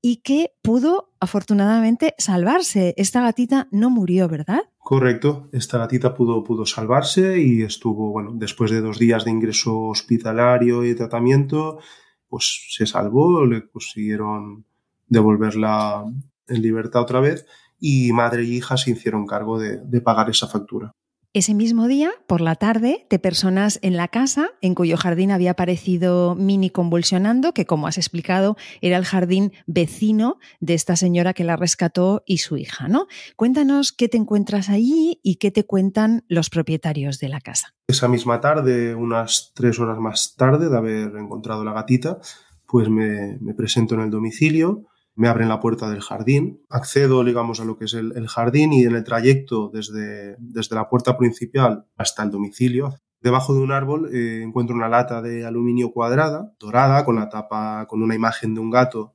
y 0.02 0.18
que 0.18 0.52
pudo 0.62 1.12
afortunadamente 1.20 2.14
salvarse. 2.18 2.94
Esta 2.98 3.22
gatita 3.22 3.68
no 3.72 3.90
murió, 3.90 4.28
¿verdad? 4.28 4.62
Correcto, 4.80 5.50
esta 5.54 5.78
gatita 5.78 6.14
pudo, 6.14 6.44
pudo 6.44 6.66
salvarse 6.66 7.40
y 7.42 7.62
estuvo, 7.62 8.12
bueno, 8.12 8.32
después 8.34 8.70
de 8.72 8.82
dos 8.82 9.00
días 9.00 9.26
de 9.26 9.32
ingreso 9.32 9.80
hospitalario 9.84 10.86
y 10.86 10.96
tratamiento, 10.96 11.80
pues 12.28 12.68
se 12.70 12.86
salvó, 12.86 13.46
le 13.46 13.68
consiguieron 13.70 14.66
devolverla 15.08 16.06
en 16.48 16.62
libertad 16.62 17.02
otra 17.02 17.22
vez 17.22 17.46
y 17.80 18.12
madre 18.12 18.44
y 18.44 18.58
hija 18.58 18.78
se 18.78 18.92
hicieron 18.92 19.26
cargo 19.26 19.60
de 19.60 20.02
pagar 20.02 20.30
esa 20.30 20.48
factura. 20.48 20.94
Ese 21.36 21.56
mismo 21.56 21.88
día, 21.88 22.12
por 22.28 22.42
la 22.42 22.54
tarde, 22.54 23.08
te 23.10 23.18
personas 23.18 23.80
en 23.82 23.98
la 23.98 24.08
casa 24.08 24.52
en 24.62 24.76
cuyo 24.76 24.98
jardín 24.98 25.32
había 25.32 25.52
aparecido 25.52 26.36
Mini 26.36 26.70
convulsionando, 26.70 27.56
que 27.56 27.66
como 27.66 27.88
has 27.88 27.98
explicado 27.98 28.56
era 28.82 28.98
el 28.98 29.04
jardín 29.04 29.52
vecino 29.66 30.38
de 30.60 30.76
esta 30.76 30.96
señora 30.96 31.34
que 31.34 31.44
la 31.44 31.56
rescató 31.56 32.22
y 32.28 32.38
su 32.38 32.58
hija, 32.58 32.88
¿no? 32.88 33.08
Cuéntanos 33.36 33.92
qué 33.94 34.10
te 34.10 34.18
encuentras 34.18 34.70
allí 34.70 35.20
y 35.24 35.38
qué 35.38 35.50
te 35.50 35.66
cuentan 35.66 36.24
los 36.28 36.52
propietarios 36.52 37.18
de 37.18 37.30
la 37.30 37.42
casa. 37.42 37.74
Esa 37.88 38.08
misma 38.08 38.40
tarde, 38.40 38.94
unas 38.94 39.54
tres 39.56 39.80
horas 39.80 39.98
más 39.98 40.36
tarde 40.38 40.70
de 40.70 40.78
haber 40.78 41.16
encontrado 41.16 41.64
la 41.64 41.74
gatita, 41.74 42.20
pues 42.68 42.90
me, 42.90 43.40
me 43.40 43.56
presento 43.56 43.96
en 43.96 44.02
el 44.02 44.12
domicilio 44.12 44.86
me 45.16 45.28
abren 45.28 45.50
la 45.50 45.60
puerta 45.60 45.90
del 45.90 46.02
jardín, 46.02 46.62
accedo, 46.70 47.24
digamos, 47.24 47.60
a 47.60 47.66
lo 47.66 47.78
que 47.78 47.86
es 47.86 47.94
el, 47.94 48.28
jardín 48.28 48.74
y 48.74 48.84
en 48.84 48.96
el 48.96 49.04
trayecto 49.04 49.70
desde, 49.72 50.36
desde, 50.40 50.76
la 50.76 50.90
puerta 50.90 51.18
principal 51.18 51.86
hasta 51.96 52.24
el 52.24 52.32
domicilio, 52.32 52.96
debajo 53.22 53.54
de 53.54 53.62
un 53.62 53.72
árbol 53.72 54.10
eh, 54.14 54.42
encuentro 54.44 54.76
una 54.76 54.90
lata 54.90 55.22
de 55.22 55.46
aluminio 55.46 55.92
cuadrada, 55.92 56.52
dorada, 56.60 57.06
con 57.06 57.16
la 57.16 57.30
tapa, 57.30 57.86
con 57.88 58.02
una 58.02 58.16
imagen 58.16 58.54
de 58.54 58.60
un 58.60 58.70
gato, 58.70 59.14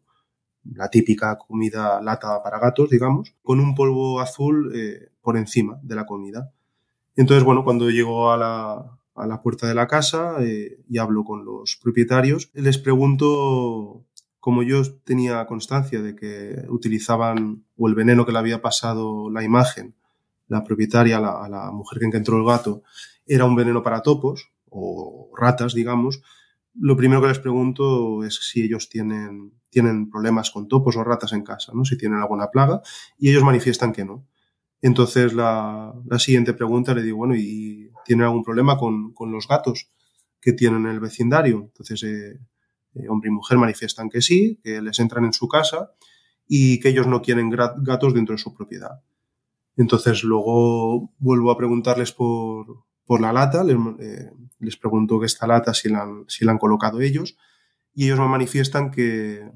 la 0.64 0.88
típica 0.88 1.37
comida 1.37 2.00
lata 2.00 2.43
para 2.43 2.59
gatos, 2.59 2.90
digamos, 2.90 3.35
con 3.43 3.61
un 3.61 3.75
polvo 3.75 4.21
azul 4.21 4.73
eh, 4.75 5.11
por 5.21 5.37
encima 5.37 5.78
de 5.83 5.95
la 5.95 6.07
comida. 6.07 6.52
Entonces, 7.17 7.45
bueno, 7.45 7.64
cuando 7.64 7.90
llego 7.90 8.31
a 8.31 8.37
la, 8.37 8.99
a 9.14 9.26
la 9.26 9.43
puerta 9.43 9.67
de 9.67 9.75
la 9.75 9.87
casa 9.87 10.37
eh, 10.40 10.81
y 10.88 10.99
hablo 10.99 11.25
con 11.25 11.45
los 11.45 11.76
propietarios, 11.83 12.50
les 12.55 12.78
pregunto 12.78 14.05
como 14.49 14.62
yo 14.62 14.81
tenía 15.05 15.45
constancia 15.45 16.00
de 16.00 16.17
que 16.17 16.64
utilizaban 16.71 17.67
o 17.76 17.87
el 17.87 17.95
veneno 17.95 18.25
que 18.25 18.33
le 18.33 18.38
había 18.38 18.62
pasado 18.62 19.28
la 19.28 19.45
imagen, 19.45 19.95
la 20.47 20.64
propietaria, 20.64 21.19
a 21.19 21.49
la 21.50 21.71
mujer 21.71 21.99
que 21.99 22.07
encontró 22.07 22.38
el 22.38 22.47
gato, 22.47 22.83
era 23.26 23.45
un 23.45 23.55
veneno 23.55 23.83
para 23.83 24.00
topos 24.00 24.50
o 24.71 25.31
ratas, 25.37 25.75
digamos, 25.75 26.23
lo 26.73 26.97
primero 26.97 27.21
que 27.21 27.28
les 27.28 27.38
pregunto 27.40 28.25
es 28.25 28.37
si 28.37 28.62
ellos 28.62 28.88
tienen, 28.88 29.52
tienen 29.69 30.09
problemas 30.09 30.50
con 30.50 30.67
topos 30.67 30.97
o 30.97 31.05
ratas 31.05 31.35
en 31.35 31.43
casa, 31.43 31.73
¿no? 31.75 31.85
si 31.85 31.99
tienen 31.99 32.19
alguna 32.19 32.47
plaga, 32.50 32.81
y 33.19 33.28
ellos 33.28 33.45
manifiestan 33.45 33.93
que 33.93 34.07
no. 34.07 34.25
Entonces 34.81 35.35
la, 35.35 35.93
siguiente 36.17 36.55
pregunta 36.55 36.95
le 36.95 37.02
digo, 37.02 37.19
bueno, 37.19 37.37
¿y 37.37 37.90
tienen 38.07 38.25
algún 38.25 38.45
problema 38.45 38.78
con, 38.78 39.12
los 39.31 39.47
gatos 39.47 39.90
que 40.40 40.55
tienen 40.55 40.87
en 40.87 40.93
el 40.93 41.00
vecindario? 41.00 41.64
Entonces 41.67 42.02
eh, 42.02 42.40
eh, 42.99 43.09
hombre 43.09 43.28
y 43.28 43.33
mujer 43.33 43.59
manifiestan 43.59 44.09
que 44.09 44.23
sí, 44.23 44.61
que 44.62 44.81
les 44.83 44.99
entran 44.99 45.25
en 45.25 45.33
su 45.33 45.49
casa 45.49 45.93
y 46.47 46.81
que 46.81 46.88
ellos 46.88 47.07
no 47.07 47.23
quieren 47.23 47.50
gatos 47.50 48.14
dentro 48.14 48.35
de 48.35 48.38
su 48.38 48.55
propiedad. 48.55 49.02
Entonces 49.76 50.25
luego 50.25 51.12
vuelvo 51.19 51.50
a 51.50 51.57
preguntarles 51.57 52.12
por, 52.12 52.85
la 53.21 53.33
lata, 53.33 53.62
les, 53.62 53.76
eh, 54.00 54.78
pregunto 54.81 55.21
que 55.21 55.26
esta 55.26 55.47
lata 55.47 55.73
si 55.73 55.88
la, 55.88 56.02
han, 56.02 56.59
colocado 56.59 57.00
ellos 57.00 57.37
y 57.95 58.07
ellos 58.07 58.19
me 58.19 58.28
manifiestan 58.28 58.90
que, 58.90 59.49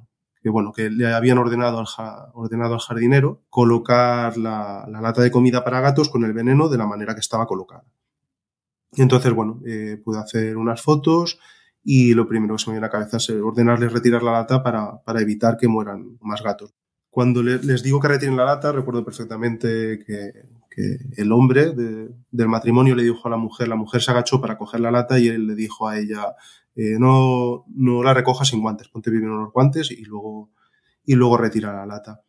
que 0.43 0.49
bueno, 0.49 0.73
que 0.73 0.91
le 0.91 1.13
habían 1.13 1.39
ordenado 1.39 1.79
al, 1.79 1.87
ordenado 2.35 2.75
al 2.75 2.81
jardinero 2.81 3.43
colocar 3.49 4.37
la, 4.37 4.87
lata 4.89 5.23
de 5.23 5.31
comida 5.31 5.65
para 5.65 5.81
gatos 5.81 6.09
con 6.09 6.25
el 6.25 6.33
veneno 6.33 6.69
de 6.69 6.79
la 6.79 6.87
manera 6.87 7.15
que 7.15 7.21
estaba 7.21 7.47
colocada. 7.47 7.85
Y 8.93 9.03
entonces, 9.03 9.33
bueno, 9.33 9.61
eh, 9.67 10.01
pude 10.05 10.19
hacer 10.19 10.57
unas 10.57 10.83
fotos 10.83 11.39
y 11.85 12.15
lo 12.15 12.29
primero 12.29 12.57
que 12.57 12.63
se 12.63 12.71
me 12.71 12.75
dio 12.75 12.81
a 12.81 12.87
la 12.87 12.91
cabeza 12.91 13.17
es 13.17 13.31
ordenarles 13.31 13.93
retirar 13.93 14.23
la 14.23 14.33
lata 14.33 14.63
para, 14.63 15.03
para 15.03 15.21
evitar 15.21 15.57
que 15.57 15.69
mueran 15.69 16.19
más 16.21 16.43
gatos. 16.43 16.75
Cuando 17.11 17.43
les 17.43 17.83
digo 17.83 18.01
que 18.01 18.09
retiren 18.09 18.37
la 18.37 18.45
lata, 18.45 18.73
recuerdo 18.73 19.05
perfectamente 19.05 19.99
que, 20.07 20.33
que 20.75 20.97
el 21.17 21.33
hombre 21.33 21.73
del 21.73 22.49
matrimonio 22.49 22.95
le 22.95 23.03
dijo 23.03 23.29
a 23.29 23.31
la 23.31 23.37
mujer, 23.37 23.69
la 23.69 23.77
mujer 23.77 24.01
se 24.01 24.11
agachó 24.11 24.41
para 24.41 24.57
coger 24.57 24.81
la 24.81 24.91
lata 24.91 25.19
y 25.19 25.29
él 25.29 25.47
le 25.47 25.55
dijo 25.55 25.89
a 25.89 25.99
ella, 25.99 26.35
eh, 26.75 26.97
no, 26.99 27.65
no 27.69 28.03
la 28.03 28.15
recojas 28.15 28.49
sin 28.49 28.63
guantes, 28.63 28.89
ponte 28.89 29.11
bien 29.11 29.29
los 29.29 29.53
guantes 29.53 29.91
y 29.91 30.05
luego, 30.05 30.51
y 31.05 31.15
luego 31.15 31.37
retira 31.37 31.73
la 31.75 31.87
lata. 31.87 32.23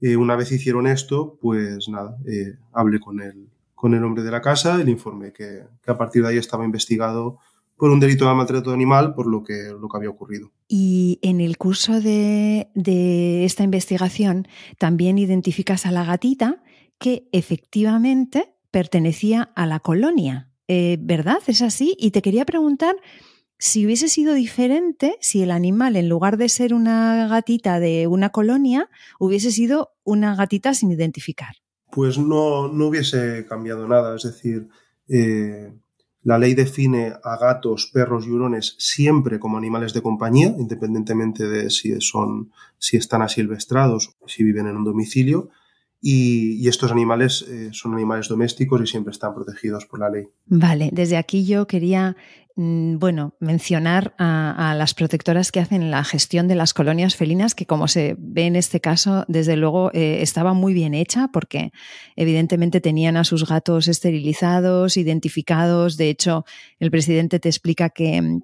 Eh, 0.00 0.16
una 0.16 0.36
vez 0.36 0.52
hicieron 0.52 0.86
esto, 0.86 1.38
pues 1.40 1.88
nada, 1.88 2.16
eh, 2.26 2.58
hablé 2.72 3.00
con 3.00 3.20
el, 3.20 3.48
con 3.74 3.94
el 3.94 4.04
hombre 4.04 4.22
de 4.22 4.30
la 4.30 4.42
casa 4.42 4.80
y 4.80 4.84
le 4.84 4.90
informé 4.90 5.32
que, 5.32 5.64
que, 5.82 5.90
a 5.90 5.96
partir 5.96 6.22
de 6.22 6.28
ahí 6.28 6.38
estaba 6.38 6.64
investigado 6.64 7.38
por 7.80 7.90
un 7.90 7.98
delito 7.98 8.28
de 8.28 8.34
maltrato 8.34 8.72
animal 8.72 9.14
por 9.14 9.26
lo 9.26 9.42
que, 9.42 9.72
lo 9.72 9.88
que 9.88 9.96
había 9.96 10.10
ocurrido. 10.10 10.52
Y 10.68 11.18
en 11.22 11.40
el 11.40 11.56
curso 11.56 12.00
de, 12.00 12.68
de 12.74 13.44
esta 13.44 13.64
investigación 13.64 14.46
también 14.78 15.18
identificas 15.18 15.86
a 15.86 15.90
la 15.90 16.04
gatita 16.04 16.62
que 16.98 17.28
efectivamente 17.32 18.54
pertenecía 18.70 19.50
a 19.56 19.66
la 19.66 19.80
colonia. 19.80 20.46
¿Verdad? 20.68 21.38
¿Es 21.48 21.62
así? 21.62 21.96
Y 21.98 22.12
te 22.12 22.22
quería 22.22 22.44
preguntar 22.44 22.94
si 23.58 23.84
hubiese 23.84 24.08
sido 24.08 24.34
diferente, 24.34 25.16
si 25.20 25.42
el 25.42 25.50
animal, 25.50 25.96
en 25.96 26.08
lugar 26.08 26.36
de 26.36 26.48
ser 26.48 26.74
una 26.74 27.26
gatita 27.26 27.80
de 27.80 28.06
una 28.06 28.30
colonia, 28.30 28.88
hubiese 29.18 29.50
sido 29.50 29.90
una 30.04 30.36
gatita 30.36 30.72
sin 30.72 30.92
identificar. 30.92 31.56
Pues 31.90 32.18
no, 32.18 32.68
no 32.68 32.86
hubiese 32.86 33.44
cambiado 33.46 33.88
nada. 33.88 34.14
Es 34.14 34.22
decir, 34.22 34.68
eh, 35.08 35.72
la 36.22 36.38
ley 36.38 36.54
define 36.54 37.14
a 37.22 37.36
gatos, 37.36 37.90
perros 37.92 38.26
y 38.26 38.30
hurones 38.30 38.76
siempre 38.78 39.38
como 39.38 39.56
animales 39.56 39.94
de 39.94 40.02
compañía, 40.02 40.54
independientemente 40.58 41.48
de 41.48 41.70
si, 41.70 41.98
son, 42.00 42.52
si 42.78 42.96
están 42.96 43.22
asilvestrados 43.22 44.16
si 44.26 44.44
viven 44.44 44.66
en 44.66 44.76
un 44.76 44.84
domicilio. 44.84 45.50
Y, 46.02 46.66
estos 46.66 46.92
animales 46.92 47.42
eh, 47.42 47.70
son 47.72 47.94
animales 47.94 48.28
domésticos 48.28 48.80
y 48.80 48.86
siempre 48.86 49.10
están 49.10 49.34
protegidos 49.34 49.84
por 49.86 50.00
la 50.00 50.08
ley. 50.08 50.28
Vale, 50.46 50.88
desde 50.92 51.18
aquí 51.18 51.44
yo 51.44 51.66
quería 51.66 52.16
bueno, 52.56 53.34
mencionar 53.40 54.14
a, 54.18 54.74
las 54.76 54.94
protectoras 54.94 55.50
que 55.52 55.60
hacen 55.60 55.90
la 55.90 56.04
gestión 56.04 56.48
de 56.48 56.54
las 56.54 56.74
colonias 56.74 57.16
felinas, 57.16 57.54
que 57.54 57.66
como 57.66 57.88
se 57.88 58.16
ve 58.18 58.46
en 58.46 58.56
este 58.56 58.80
caso, 58.80 59.24
desde 59.28 59.56
luego 59.56 59.90
eh, 59.94 60.18
estaba 60.20 60.52
muy 60.52 60.74
bien 60.74 60.94
hecha 60.94 61.28
porque 61.28 61.72
evidentemente 62.16 62.80
tenían 62.80 63.16
a 63.16 63.24
sus 63.24 63.48
gatos 63.48 63.88
esterilizados, 63.88 64.96
identificados. 64.96 65.96
De 65.96 66.10
hecho, 66.10 66.44
el 66.78 66.90
presidente 66.90 67.40
te 67.40 67.48
explica 67.48 67.90
que 67.90 68.40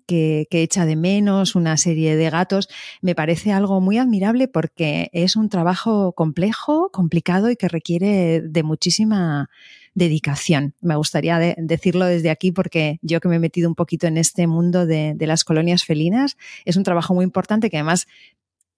echa 0.51 0.87
de 0.87 0.97
menos 0.97 1.55
una 1.55 1.77
serie 1.77 2.17
de 2.17 2.31
gatos. 2.31 2.69
Me 3.03 3.15
parece 3.15 3.53
algo 3.53 3.81
muy 3.81 3.99
admirable 3.99 4.49
porque 4.49 5.11
es 5.13 5.37
un 5.37 5.49
trabajo 5.49 6.13
complejo, 6.13 6.91
complicado 6.91 7.51
y 7.51 7.57
que 7.57 7.69
requiere 7.69 8.41
de 8.41 8.63
muchísima 8.63 9.49
dedicación. 9.97 10.75
Me 10.83 10.95
gustaría 10.95 11.39
decirlo 11.57 12.05
desde 12.05 12.29
aquí 12.29 12.53
porque 12.53 12.99
yo 13.01 13.19
que 13.19 13.29
me 13.29 13.37
he 13.37 13.41
metido 13.41 13.67
un 13.69 13.75
poquito 13.75 14.07
en 14.07 14.19
este 14.19 14.47
mundo 14.47 14.87
de, 14.87 15.17
las 15.19 15.43
colonias 15.43 15.85
felinas, 15.85 16.37
es 16.67 16.77
un 16.77 16.85
trabajo 16.85 17.15
muy 17.15 17.25
importante 17.25 17.71
que 17.71 17.79
además 17.79 18.07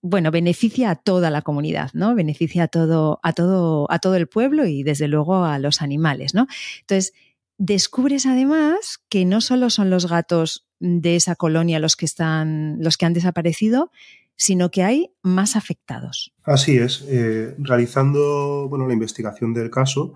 bueno, 0.01 0.31
beneficia 0.31 0.91
a 0.91 0.95
toda 0.95 1.29
la 1.29 1.43
comunidad, 1.43 1.91
¿no? 1.93 2.15
Beneficia 2.15 2.63
a 2.63 2.69
todo, 2.69 3.19
a 3.25 3.33
todo, 3.33 3.91
a 3.91 3.99
todo 3.99 4.15
el 4.15 4.29
pueblo 4.29 4.65
y 4.65 4.85
desde 4.85 5.09
luego 5.09 5.45
a 5.45 5.59
los 5.59 5.83
animales, 5.83 6.35
¿no? 6.35 6.47
Entonces, 6.83 7.15
descubres 7.59 8.25
además 8.25 9.01
que 9.09 9.25
no 9.25 9.41
solo 9.41 9.71
son 9.71 9.91
los 9.91 10.07
gatos 10.07 10.69
de 10.79 11.17
esa 11.17 11.35
colonia 11.35 11.81
los 11.81 11.97
que 11.97 12.07
están, 12.07 12.77
los 12.79 12.97
que 12.97 13.07
han 13.07 13.13
desaparecido, 13.13 13.91
sino 14.37 14.71
que 14.71 14.85
hay 14.85 15.11
más 15.23 15.57
afectados. 15.57 16.33
Así 16.45 16.77
es. 16.77 17.05
Eh, 17.09 17.57
realizando 17.59 18.69
bueno, 18.69 18.87
la 18.87 18.93
investigación 18.93 19.53
del 19.53 19.69
caso, 19.69 20.15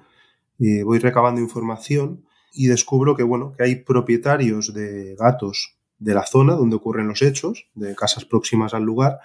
voy 0.84 0.98
recabando 0.98 1.40
información 1.40 2.24
y 2.52 2.66
descubro 2.66 3.16
que, 3.16 3.22
bueno, 3.22 3.52
que 3.56 3.64
hay 3.64 3.76
propietarios 3.76 4.74
de 4.74 5.16
gatos 5.16 5.76
de 5.98 6.14
la 6.14 6.26
zona 6.26 6.54
donde 6.54 6.76
ocurren 6.76 7.08
los 7.08 7.22
hechos, 7.22 7.66
de 7.74 7.94
casas 7.94 8.24
próximas 8.24 8.74
al 8.74 8.82
lugar, 8.82 9.20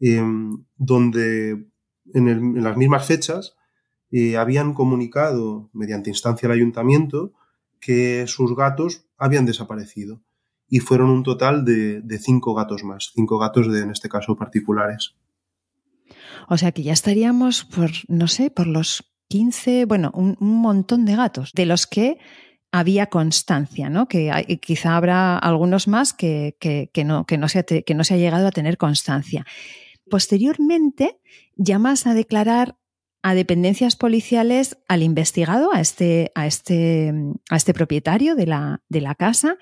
em, 0.00 0.64
donde 0.76 1.66
en, 2.14 2.62
las 2.62 2.76
mismas 2.76 3.06
fechas 3.06 3.56
eh, 4.10 4.36
habían 4.36 4.74
comunicado 4.74 5.68
mediante 5.72 6.10
instancia 6.10 6.46
al 6.46 6.54
ayuntamiento 6.54 7.32
que 7.80 8.26
sus 8.26 8.56
gatos 8.56 9.04
habían 9.18 9.46
desaparecido 9.46 10.22
y 10.68 10.80
fueron 10.80 11.10
un 11.10 11.22
total 11.22 11.64
de, 11.64 12.00
de, 12.00 12.18
cinco 12.18 12.54
gatos 12.54 12.84
más, 12.84 13.12
cinco 13.14 13.38
gatos 13.38 13.70
de, 13.70 13.80
en 13.80 13.90
este 13.90 14.08
caso, 14.08 14.36
particulares. 14.36 15.14
O 16.48 16.56
sea 16.56 16.72
que 16.72 16.82
ya 16.82 16.92
estaríamos 16.92 17.64
por, 17.64 17.90
no 18.08 18.28
sé, 18.28 18.50
por 18.50 18.66
los 18.66 19.07
15, 19.28 19.84
bueno, 19.84 20.10
un, 20.14 20.36
montón 20.40 21.04
de 21.04 21.16
gatos, 21.16 21.52
de 21.52 21.66
los 21.66 21.86
que 21.86 22.18
había 22.72 23.06
constancia, 23.06 23.88
¿no? 23.88 24.08
Que 24.08 24.58
quizá 24.60 24.96
habrá 24.96 25.38
algunos 25.38 25.88
más 25.88 26.12
que, 26.12 26.56
no, 27.04 27.24
que, 27.26 27.38
no 27.38 27.48
se 27.48 27.58
ha, 27.60 27.62
que 27.62 27.94
no 27.94 28.04
se 28.04 28.14
ha 28.14 28.18
llegado 28.18 28.46
a 28.46 28.52
tener 28.52 28.76
constancia. 28.76 29.46
Posteriormente, 30.10 31.18
llamas 31.56 32.06
a 32.06 32.14
declarar 32.14 32.76
a 33.22 33.34
dependencias 33.34 33.96
policiales 33.96 34.78
al 34.86 35.02
investigado, 35.02 35.72
a 35.72 35.80
este, 35.80 36.30
a 36.34 36.46
este, 36.46 37.12
a 37.50 37.56
este 37.56 37.74
propietario 37.74 38.34
de 38.34 38.46
la, 38.46 38.82
de 38.88 39.00
la 39.00 39.14
casa, 39.14 39.56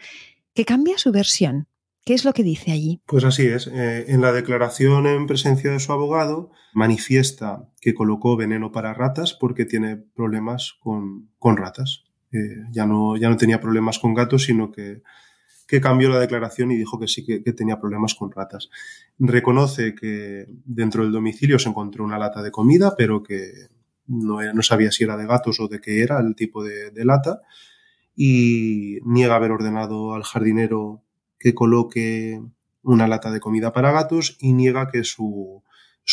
que 0.55 0.64
cambia 0.64 0.98
su 0.98 1.11
versión. 1.12 1.68
¿Qué 2.07 2.14
es 2.14 2.25
lo 2.25 2.33
que 2.33 2.45
dice 2.45 2.71
allí? 2.71 3.03
Pues 3.05 3.25
así 3.25 3.49
es. 3.49 3.66
Eh, 3.66 4.05
en 4.12 4.21
la 4.21 4.31
declaración 4.31 5.09
en 5.09 5.27
presencia 5.27 5.73
de 5.73 5.81
su 5.81 5.90
abogado 5.90 6.53
manifiesta 6.73 7.69
que 7.81 7.95
colocó 7.95 8.37
veneno 8.37 8.71
para 8.71 8.95
ratas 8.95 9.35
porque 9.35 9.64
tiene 9.64 9.97
problemas 9.97 10.75
con, 10.79 11.29
ratas. 11.42 12.05
Eh, 12.31 12.62
ya, 12.71 12.87
no, 12.87 13.16
ya 13.16 13.29
no 13.29 13.37
tenía 13.37 13.61
problemas 13.61 13.99
con 13.99 14.14
gatos, 14.14 14.45
sino 14.45 14.71
que, 14.71 15.03
cambió 15.83 16.09
la 16.09 16.21
declaración 16.21 16.71
y 16.71 16.77
dijo 16.77 16.97
que 17.01 17.09
sí 17.09 17.27
que, 17.27 17.40
tenía 17.55 17.81
problemas 17.81 18.14
con 18.14 18.31
ratas. 18.31 18.71
Reconoce 19.19 19.97
que 19.97 20.47
dentro 20.64 21.03
del 21.03 21.11
domicilio 21.11 21.59
se 21.59 21.71
encontró 21.71 22.05
una 22.05 22.21
lata 22.21 22.40
de 22.40 22.53
comida, 22.53 22.95
pero 22.97 23.25
que 23.25 23.51
no, 24.07 24.40
no 24.55 24.62
sabía 24.62 24.92
si 24.92 25.03
era 25.03 25.16
de 25.16 25.27
gatos 25.27 25.59
o 25.59 25.66
de 25.66 25.81
qué 25.81 26.05
era 26.05 26.21
el 26.21 26.37
tipo 26.37 26.62
de 26.62 27.05
lata. 27.05 27.42
Y 28.14 29.01
niega 29.05 29.35
haber 29.35 29.51
ordenado 29.51 30.14
al 30.14 30.23
jardinero 30.23 31.03
que 31.38 31.55
coloque 31.55 32.40
una 32.83 33.09
lata 33.09 33.31
de 33.31 33.40
comida 33.40 33.72
para 33.72 33.92
gatos 33.92 34.37
y 34.40 34.53
niega 34.53 34.90
que 34.90 35.05
su, 35.05 35.62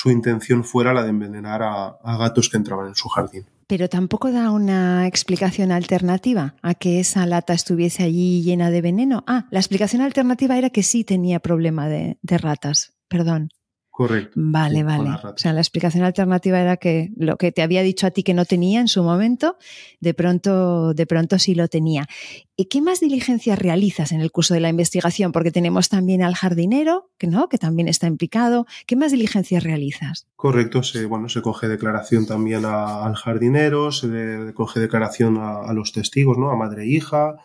intención 0.06 0.64
fuera 0.64 0.94
la 0.94 1.04
de 1.04 1.10
envenenar 1.10 1.62
a, 1.64 2.18
gatos 2.18 2.50
que 2.50 2.58
entraban 2.58 2.88
en 2.88 2.96
su 2.96 3.10
jardín. 3.10 3.46
Pero 3.68 3.88
tampoco 3.90 4.32
da 4.32 4.52
una 4.52 5.08
explicación 5.08 5.72
alternativa 5.72 6.56
a 6.62 6.74
que 6.74 7.00
esa 7.00 7.26
lata 7.26 7.54
estuviese 7.54 8.04
allí 8.04 8.42
llena 8.44 8.72
de 8.72 8.82
veneno. 8.82 9.24
Ah, 9.26 9.48
la 9.52 9.60
explicación 9.60 10.02
alternativa 10.02 10.58
era 10.58 10.70
que 10.70 10.84
sí 10.84 11.04
tenía 11.04 11.40
problema 11.40 11.88
de 11.88 12.18
ratas. 12.38 12.94
Perdón. 13.08 13.50
Correcto. 13.94 14.32
Vale, 14.34 14.84
vale. 14.84 15.12
O 15.24 15.38
sea, 15.38 15.54
la 15.54 15.62
explicación 15.62 16.04
alternativa 16.04 16.60
era 16.60 16.78
que 16.78 17.12
lo 17.16 17.38
que 17.38 17.52
te 17.52 17.62
había 17.62 17.84
dicho 17.84 18.08
a 18.08 18.10
ti 18.10 18.24
que 18.24 18.34
no 18.34 18.44
tenía 18.44 18.82
en 18.82 18.88
su 18.88 19.04
momento, 19.04 19.56
de 20.00 20.16
pronto, 20.16 20.96
de 20.96 21.06
pronto 21.06 21.38
sí 21.38 21.54
lo 21.54 21.68
tenía. 21.68 22.08
¿Y 22.56 22.66
qué 22.70 22.82
más 22.82 23.02
diligencias 23.02 23.60
realizas 23.60 24.12
en 24.12 24.22
el 24.22 24.32
curso 24.32 24.56
de 24.56 24.62
la 24.62 24.70
investigación? 24.70 25.32
Porque 25.32 25.52
tenemos 25.52 25.90
también 25.90 26.24
al 26.24 26.34
jardinero, 26.34 27.12
que 27.20 27.28
no, 27.28 27.50
que 27.50 27.60
también 27.60 27.88
está 27.88 28.08
implicado. 28.08 28.66
¿Qué 28.88 28.96
más 28.96 29.12
diligencias 29.12 29.64
realizas? 29.64 30.26
Correcto, 30.36 30.82
se, 30.82 31.06
bueno, 31.06 31.30
se 31.30 31.44
coge 31.44 31.68
declaración 31.68 32.26
también 32.26 32.66
al 32.66 33.14
jardinero, 33.14 33.92
se 33.92 34.54
coge 34.56 34.80
declaración 34.80 35.38
a, 35.38 35.60
a, 35.60 35.74
los 35.74 35.92
testigos, 35.92 36.40
¿no? 36.40 36.50
A 36.50 36.56
madre 36.56 36.86
e 36.86 36.88
hija, 36.88 37.36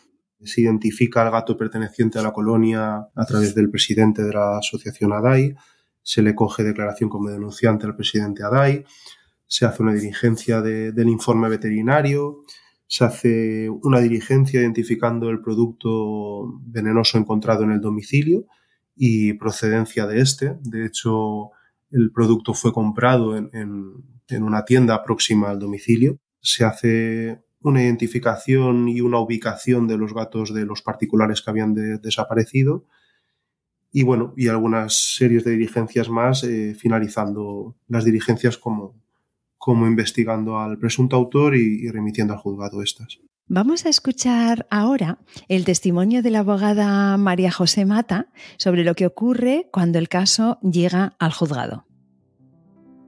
se 0.43 0.63
identifica 0.63 1.21
al 1.21 1.31
gato 1.31 1.59
perteneciente 1.59 2.19
a 2.19 2.23
la 2.23 2.33
colonia 2.33 3.07
a 3.15 3.27
través 3.27 3.55
del 3.55 3.69
presidente 3.69 4.23
de 4.23 4.33
la 4.33 4.57
asociación 4.57 5.13
ADAI 5.13 5.55
se 6.09 6.23
le 6.23 6.35
coge 6.35 6.65
declaración 6.65 7.11
como 7.11 7.29
denunciante 7.29 7.85
al 7.85 7.95
presidente 7.95 8.43
Adai, 8.43 8.83
se 9.47 9.67
hace 9.67 9.83
una 9.83 9.93
diligencia 9.93 10.63
del 10.63 11.07
informe 11.07 11.51
veterinario, 11.51 12.45
se 12.87 13.05
hace 13.05 13.69
una 13.69 14.01
diligencia 14.01 14.59
identificando 14.59 15.29
el 15.29 15.43
producto 15.43 16.61
venenoso 16.63 17.19
encontrado 17.19 17.65
en 17.65 17.73
el 17.73 17.83
domicilio 17.83 18.47
y 18.97 19.35
procedencia 19.35 20.07
de 20.07 20.23
este. 20.23 20.57
De 20.63 20.87
hecho, 20.87 21.51
el 21.91 22.11
producto 22.11 22.55
fue 22.55 22.73
comprado 22.73 23.37
en, 23.37 24.43
una 24.43 24.65
tienda 24.65 25.05
próxima 25.05 25.51
al 25.51 25.59
domicilio. 25.59 26.19
Se 26.41 26.65
hace 26.65 27.43
una 27.61 27.83
identificación 27.83 28.89
y 28.89 29.03
una 29.03 29.19
ubicación 29.19 29.87
de 29.87 29.99
los 29.99 30.15
gatos 30.15 30.55
de 30.55 30.65
los 30.65 30.81
particulares 30.81 31.43
que 31.43 31.51
habían 31.51 31.75
desaparecido 32.01 32.87
y 33.91 34.03
bueno, 34.03 34.35
y 34.37 34.49
algunas 34.49 35.15
series 35.17 35.45
de 35.45 35.53
diligencias 35.53 36.09
más, 36.09 36.45
eh, 36.45 36.75
finalizando 36.75 37.77
las 37.89 38.05
diligencias 38.05 38.59
como, 38.59 38.95
como 39.57 39.87
investigando 39.87 40.59
al 40.59 40.79
presunto 40.79 41.17
autor 41.17 41.57
y, 41.57 41.89
remitiendo 41.91 42.35
al 42.35 42.39
juzgado 42.39 42.83
estas. 42.83 43.19
Vamos 43.47 43.87
a 43.87 43.89
escuchar 43.89 44.67
ahora 44.71 45.19
el 45.49 45.65
testimonio 45.65 46.23
de 46.23 46.31
la 46.31 46.41
abogada 46.41 47.17
María 47.17 47.51
José 47.51 47.87
Mata 47.87 48.29
sobre 48.59 48.85
lo 48.85 48.95
que 48.95 49.07
ocurre 49.07 49.69
cuando 49.73 49.99
el 49.99 50.11
caso 50.11 50.59
llega 50.61 51.17
al 51.19 51.33
juzgado. 51.33 51.88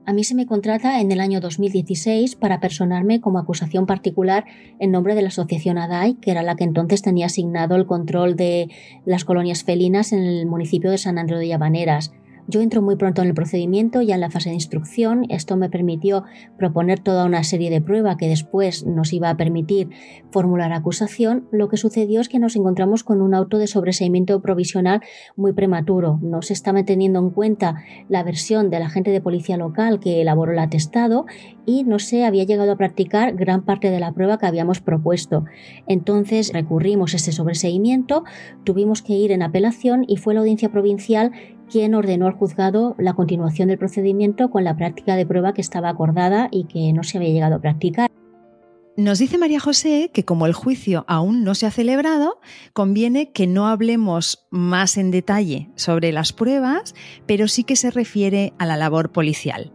A 0.03 0.13
mí 0.13 0.23
se 0.23 0.33
me 0.33 0.47
contrata 0.47 0.99
en 0.99 1.11
el 1.11 1.19
año 1.19 1.39
2016 1.41 2.35
para 2.35 2.59
personarme 2.59 3.21
como 3.21 3.37
acusación 3.37 3.85
particular 3.85 4.45
en 4.79 4.91
nombre 4.91 5.13
de 5.13 5.21
la 5.21 5.27
Asociación 5.27 5.77
ADAI, 5.77 6.15
que 6.15 6.31
era 6.31 6.41
la 6.41 6.55
que 6.55 6.63
entonces 6.63 7.03
tenía 7.03 7.27
asignado 7.27 7.75
el 7.75 7.85
control 7.85 8.35
de 8.35 8.69
las 9.05 9.25
colonias 9.25 9.63
felinas 9.63 10.11
en 10.11 10.23
el 10.23 10.47
municipio 10.47 10.89
de 10.89 10.97
San 10.97 11.19
Andrés 11.19 11.39
de 11.39 11.49
Llavaneras. 11.49 12.11
Yo 12.47 12.61
entro 12.61 12.81
muy 12.81 12.95
pronto 12.95 13.21
en 13.21 13.29
el 13.29 13.33
procedimiento, 13.33 14.01
ya 14.01 14.15
en 14.15 14.21
la 14.21 14.29
fase 14.29 14.49
de 14.49 14.55
instrucción. 14.55 15.25
Esto 15.29 15.57
me 15.57 15.69
permitió 15.69 16.23
proponer 16.57 16.99
toda 16.99 17.25
una 17.25 17.43
serie 17.43 17.69
de 17.69 17.81
pruebas 17.81 18.17
que 18.17 18.27
después 18.27 18.85
nos 18.85 19.13
iba 19.13 19.29
a 19.29 19.37
permitir 19.37 19.89
formular 20.31 20.73
acusación. 20.73 21.47
Lo 21.51 21.69
que 21.69 21.77
sucedió 21.77 22.19
es 22.21 22.29
que 22.29 22.39
nos 22.39 22.55
encontramos 22.55 23.03
con 23.03 23.21
un 23.21 23.33
auto 23.33 23.57
de 23.57 23.67
sobreseimiento 23.67 24.41
provisional 24.41 25.01
muy 25.35 25.53
prematuro. 25.53 26.19
No 26.21 26.41
se 26.41 26.53
estaba 26.53 26.83
teniendo 26.83 27.19
en 27.19 27.29
cuenta 27.29 27.83
la 28.09 28.23
versión 28.23 28.69
del 28.69 28.83
agente 28.83 29.11
de 29.11 29.21
policía 29.21 29.57
local 29.57 29.99
que 29.99 30.21
elaboró 30.21 30.51
el 30.51 30.59
atestado 30.59 31.25
y 31.65 31.83
no 31.83 31.99
se 31.99 32.25
había 32.25 32.43
llegado 32.43 32.71
a 32.71 32.77
practicar 32.77 33.35
gran 33.35 33.63
parte 33.63 33.91
de 33.91 33.99
la 33.99 34.13
prueba 34.13 34.37
que 34.37 34.47
habíamos 34.47 34.81
propuesto. 34.81 35.45
Entonces 35.87 36.51
recurrimos 36.53 37.13
a 37.13 37.17
este 37.17 37.31
sobreseimiento, 37.31 38.23
tuvimos 38.63 39.01
que 39.01 39.13
ir 39.13 39.31
en 39.31 39.43
apelación 39.43 40.05
y 40.07 40.17
fue 40.17 40.33
la 40.33 40.41
audiencia 40.41 40.71
provincial 40.71 41.31
quien 41.71 41.95
ordenó 41.95 42.27
al 42.27 42.33
juzgado 42.33 42.95
la 42.99 43.13
continuación 43.13 43.69
del 43.69 43.79
procedimiento 43.79 44.49
con 44.49 44.63
la 44.63 44.75
práctica 44.75 45.15
de 45.15 45.25
prueba 45.25 45.53
que 45.53 45.61
estaba 45.61 45.89
acordada 45.89 46.49
y 46.51 46.65
que 46.65 46.91
no 46.93 47.03
se 47.03 47.17
había 47.17 47.29
llegado 47.29 47.55
a 47.55 47.61
practicar. 47.61 48.11
Nos 48.97 49.19
dice 49.19 49.37
María 49.37 49.61
José 49.61 50.11
que 50.13 50.25
como 50.25 50.45
el 50.45 50.53
juicio 50.53 51.05
aún 51.07 51.45
no 51.45 51.55
se 51.55 51.65
ha 51.65 51.71
celebrado, 51.71 52.39
conviene 52.73 53.31
que 53.31 53.47
no 53.47 53.67
hablemos 53.67 54.45
más 54.51 54.97
en 54.97 55.11
detalle 55.11 55.69
sobre 55.75 56.11
las 56.11 56.33
pruebas, 56.33 56.93
pero 57.25 57.47
sí 57.47 57.63
que 57.63 57.77
se 57.77 57.89
refiere 57.89 58.53
a 58.59 58.65
la 58.65 58.75
labor 58.75 59.11
policial. 59.13 59.71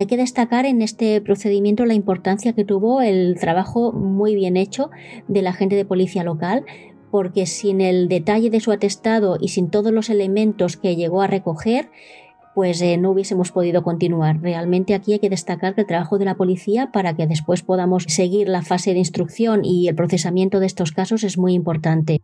Hay 0.00 0.08
que 0.08 0.16
destacar 0.16 0.66
en 0.66 0.82
este 0.82 1.20
procedimiento 1.20 1.86
la 1.86 1.94
importancia 1.94 2.52
que 2.52 2.64
tuvo 2.64 3.00
el 3.00 3.38
trabajo 3.38 3.92
muy 3.92 4.34
bien 4.34 4.56
hecho 4.56 4.90
del 5.28 5.46
agente 5.46 5.76
de 5.76 5.84
policía 5.84 6.24
local, 6.24 6.64
porque 7.14 7.46
sin 7.46 7.80
el 7.80 8.08
detalle 8.08 8.50
de 8.50 8.58
su 8.58 8.72
atestado 8.72 9.38
y 9.40 9.50
sin 9.50 9.70
todos 9.70 9.92
los 9.92 10.10
elementos 10.10 10.76
que 10.76 10.96
llegó 10.96 11.22
a 11.22 11.28
recoger, 11.28 11.88
pues 12.56 12.82
eh, 12.82 12.96
no 12.96 13.12
hubiésemos 13.12 13.52
podido 13.52 13.84
continuar. 13.84 14.40
Realmente 14.40 14.94
aquí 14.94 15.12
hay 15.12 15.20
que 15.20 15.30
destacar 15.30 15.74
el 15.76 15.86
trabajo 15.86 16.18
de 16.18 16.24
la 16.24 16.34
policía 16.34 16.90
para 16.90 17.14
que 17.14 17.28
después 17.28 17.62
podamos 17.62 18.02
seguir 18.08 18.48
la 18.48 18.62
fase 18.62 18.94
de 18.94 18.98
instrucción 18.98 19.64
y 19.64 19.86
el 19.86 19.94
procesamiento 19.94 20.58
de 20.58 20.66
estos 20.66 20.90
casos 20.90 21.22
es 21.22 21.38
muy 21.38 21.54
importante. 21.54 22.20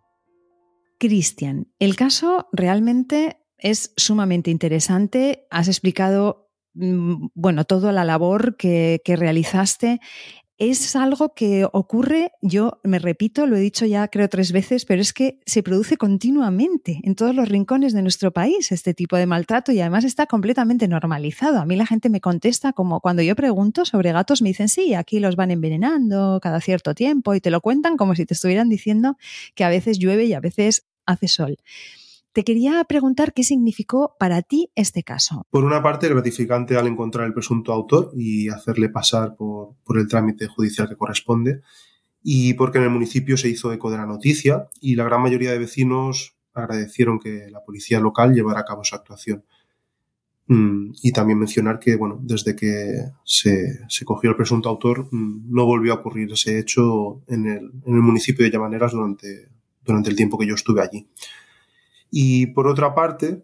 Cristian, 0.99 1.69
el 1.79 1.95
caso 1.95 2.49
realmente 2.51 3.39
es 3.59 3.93
sumamente 3.97 4.51
interesante. 4.51 5.47
Has 5.51 5.69
explicado 5.69 6.51
mm, 6.75 7.29
bueno, 7.35 7.63
toda 7.63 7.93
la 7.93 8.05
labor 8.05 8.57
que, 8.57 9.03
que 9.05 9.15
realizaste 9.15 10.01
es 10.61 10.95
algo 10.95 11.33
que 11.35 11.67
ocurre, 11.73 12.33
yo 12.43 12.81
me 12.85 12.99
repito, 12.99 13.47
lo 13.47 13.57
he 13.57 13.61
dicho 13.61 13.87
ya 13.87 14.07
creo 14.09 14.29
tres 14.29 14.53
veces, 14.53 14.85
pero 14.85 15.01
es 15.01 15.15
que 15.15 15.41
se 15.47 15.63
produce 15.63 15.97
continuamente 15.97 17.01
en 17.03 17.15
todos 17.15 17.35
los 17.35 17.49
rincones 17.49 17.95
de 17.95 18.03
nuestro 18.03 18.31
país 18.31 18.71
este 18.71 18.93
tipo 18.93 19.17
de 19.17 19.25
maltrato 19.25 19.73
y 19.73 19.81
además 19.81 20.05
está 20.05 20.27
completamente 20.27 20.87
normalizado. 20.87 21.61
A 21.61 21.65
mí 21.65 21.77
la 21.77 21.87
gente 21.87 22.11
me 22.11 22.21
contesta 22.21 22.75
como 22.75 23.01
cuando 23.01 23.23
yo 23.23 23.35
pregunto 23.35 23.87
sobre 23.87 24.13
gatos 24.13 24.43
me 24.43 24.51
dicen, 24.51 24.69
sí, 24.69 24.93
aquí 24.93 25.19
los 25.19 25.35
van 25.35 25.51
envenenando 25.51 26.39
cada 26.43 26.61
cierto 26.61 26.95
tiempo 26.95 27.35
y 27.35 27.41
te 27.41 27.51
lo 27.51 27.63
cuentan 27.63 27.97
como 27.97 28.15
si 28.15 28.27
te 28.27 28.35
estuvieran 28.35 28.69
diciendo 28.69 29.17
que 29.55 29.65
a 29.65 29.71
veces 29.71 29.99
llueve 29.99 30.27
y 30.27 30.35
a 30.35 30.41
veces 30.41 30.85
hace 31.07 31.27
sol. 31.29 31.57
Te 32.33 32.45
quería 32.45 32.85
preguntar 32.85 33.33
qué 33.33 33.43
significó 33.43 34.15
para 34.19 34.43
ti 34.43 34.71
este 34.77 35.03
caso. 35.03 35.43
Por 35.51 35.65
una 35.65 35.83
parte, 35.83 36.09
gratificante 36.09 36.77
al 36.77 36.87
encontrar 36.87 37.27
el 37.27 37.35
presunto 37.35 37.73
autor 37.73 38.13
y 38.15 38.49
hacerle 38.49 38.89
pasar 38.89 39.35
por, 39.35 39.75
el 39.97 40.07
trámite 40.07 40.47
judicial 40.47 40.89
que 40.89 40.97
corresponde, 40.97 41.61
y 42.23 42.55
porque 42.55 42.79
en 42.79 42.85
el 42.85 42.91
municipio 42.91 43.37
se 43.37 43.49
hizo 43.49 43.73
eco 43.73 43.91
de 43.91 43.97
la 43.97 44.07
noticia 44.07 44.69
y 44.81 44.95
la 44.95 45.05
gran 45.05 45.23
mayoría 45.23 45.51
de 45.51 45.59
vecinos 45.59 46.37
agradecieron 46.55 47.19
que 47.19 47.49
la 47.51 47.65
policía 47.65 47.99
local 47.99 48.33
llevara 48.33 48.61
a 48.61 48.65
cabo 48.65 48.85
su 48.85 48.95
actuación. 48.95 49.45
Mm, 50.47 50.93
y 51.03 51.13
también 51.13 51.39
mencionar 51.39 51.79
que, 51.81 51.97
bueno, 51.97 52.21
desde 52.23 52.55
que 52.55 53.11
se, 53.25 53.87
cogió 54.05 54.31
el 54.31 54.37
presunto 54.37 54.69
autor, 54.69 55.09
mm, 55.11 55.53
no 55.53 55.65
volvió 55.65 55.93
a 55.93 55.97
ocurrir 55.97 56.31
ese 56.33 56.59
hecho 56.61 57.23
en 57.27 57.47
el, 57.47 57.71
municipio 57.85 58.45
de 58.45 58.51
Llamaneras 58.53 58.93
durante, 58.93 59.49
durante 59.85 60.11
el 60.11 60.17
tiempo 60.17 60.39
que 60.39 60.47
yo 60.47 60.55
estuve 60.55 60.83
allí. 60.83 61.09
Y 62.11 62.49
por 62.49 62.67
otra 62.67 62.95
parte, 62.95 63.43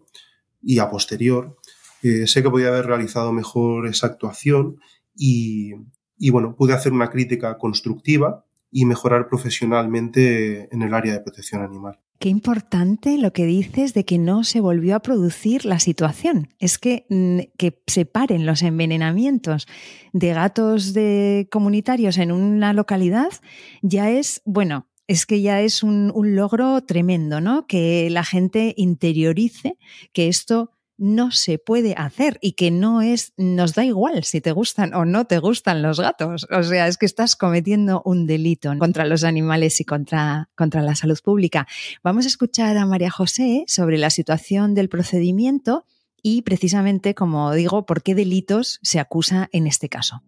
y 0.61 0.79
a 0.79 0.89
posterior, 0.89 1.57
eh, 2.03 2.27
sé 2.27 2.43
que 2.43 2.49
podía 2.49 2.67
haber 2.67 2.85
realizado 2.85 3.31
mejor 3.31 3.87
esa 3.87 4.07
actuación 4.07 4.79
y, 5.15 5.73
y, 6.17 6.29
bueno, 6.29 6.55
pude 6.55 6.73
hacer 6.73 6.91
una 6.91 7.09
crítica 7.09 7.57
constructiva 7.57 8.45
y 8.71 8.85
mejorar 8.85 9.27
profesionalmente 9.27 10.73
en 10.73 10.81
el 10.81 10.93
área 10.93 11.13
de 11.13 11.21
protección 11.21 11.63
animal. 11.63 11.99
Qué 12.19 12.29
importante 12.29 13.19
lo 13.19 13.31
que 13.31 13.45
dices 13.45 13.93
de 13.93 14.03
que 14.03 14.17
no 14.17 14.43
se 14.43 14.59
volvió 14.59 14.95
a 14.95 15.01
producir 15.01 15.65
la 15.65 15.79
situación. 15.79 16.49
Es 16.57 16.79
que, 16.79 17.05
mm, 17.09 17.39
que 17.57 17.83
los 18.39 18.63
envenenamientos 18.63 19.67
de 20.13 20.33
gatos 20.33 20.93
de 20.93 21.47
comunitarios 21.51 22.17
en 22.17 22.31
una 22.31 22.73
localidad 22.73 23.29
ya 23.83 24.09
es, 24.09 24.41
bueno, 24.45 24.87
es 25.07 25.25
que 25.25 25.41
ya 25.41 25.61
es 25.61 25.83
un, 25.83 26.11
logro 26.35 26.83
tremendo, 26.83 27.41
¿no? 27.41 27.65
Que 27.65 28.09
la 28.09 28.23
gente 28.23 28.73
interiorice 28.77 29.77
que 30.13 30.27
esto 30.27 30.71
no 30.97 31.31
se 31.31 31.59
puede 31.59 31.93
hacer 31.93 32.39
y 32.41 32.53
que 32.53 32.71
no 32.71 33.01
es, 33.01 33.33
nos 33.37 33.75
da 33.75 33.85
igual 33.85 34.23
si 34.23 34.41
te 34.41 34.51
gustan 34.51 34.95
o 34.95 35.05
no 35.05 35.25
te 35.25 35.37
gustan 35.37 35.81
los 35.81 35.99
gatos. 35.99 36.47
O 36.51 36.63
sea, 36.63 36.87
es 36.87 36.97
que 36.97 37.05
estás 37.05 37.35
cometiendo 37.35 38.01
un 38.03 38.25
delito 38.25 38.73
contra 38.79 39.05
los 39.05 39.23
animales 39.23 39.79
y 39.79 39.85
contra, 39.85 40.49
contra 40.55 40.81
la 40.81 40.95
salud 40.95 41.19
pública. 41.23 41.67
Vamos 42.03 42.25
a 42.25 42.29
escuchar 42.29 42.77
a 42.77 42.85
María 42.85 43.11
José 43.11 43.63
sobre 43.67 43.97
la 43.97 44.09
situación 44.09 44.73
del 44.73 44.89
procedimiento 44.89 45.85
y 46.21 46.41
precisamente, 46.41 47.13
como 47.13 47.53
digo, 47.53 47.85
por 47.85 48.01
qué 48.01 48.15
delitos 48.15 48.79
se 48.81 48.99
acusa 48.99 49.49
en 49.51 49.67
este 49.67 49.87
caso. 49.87 50.23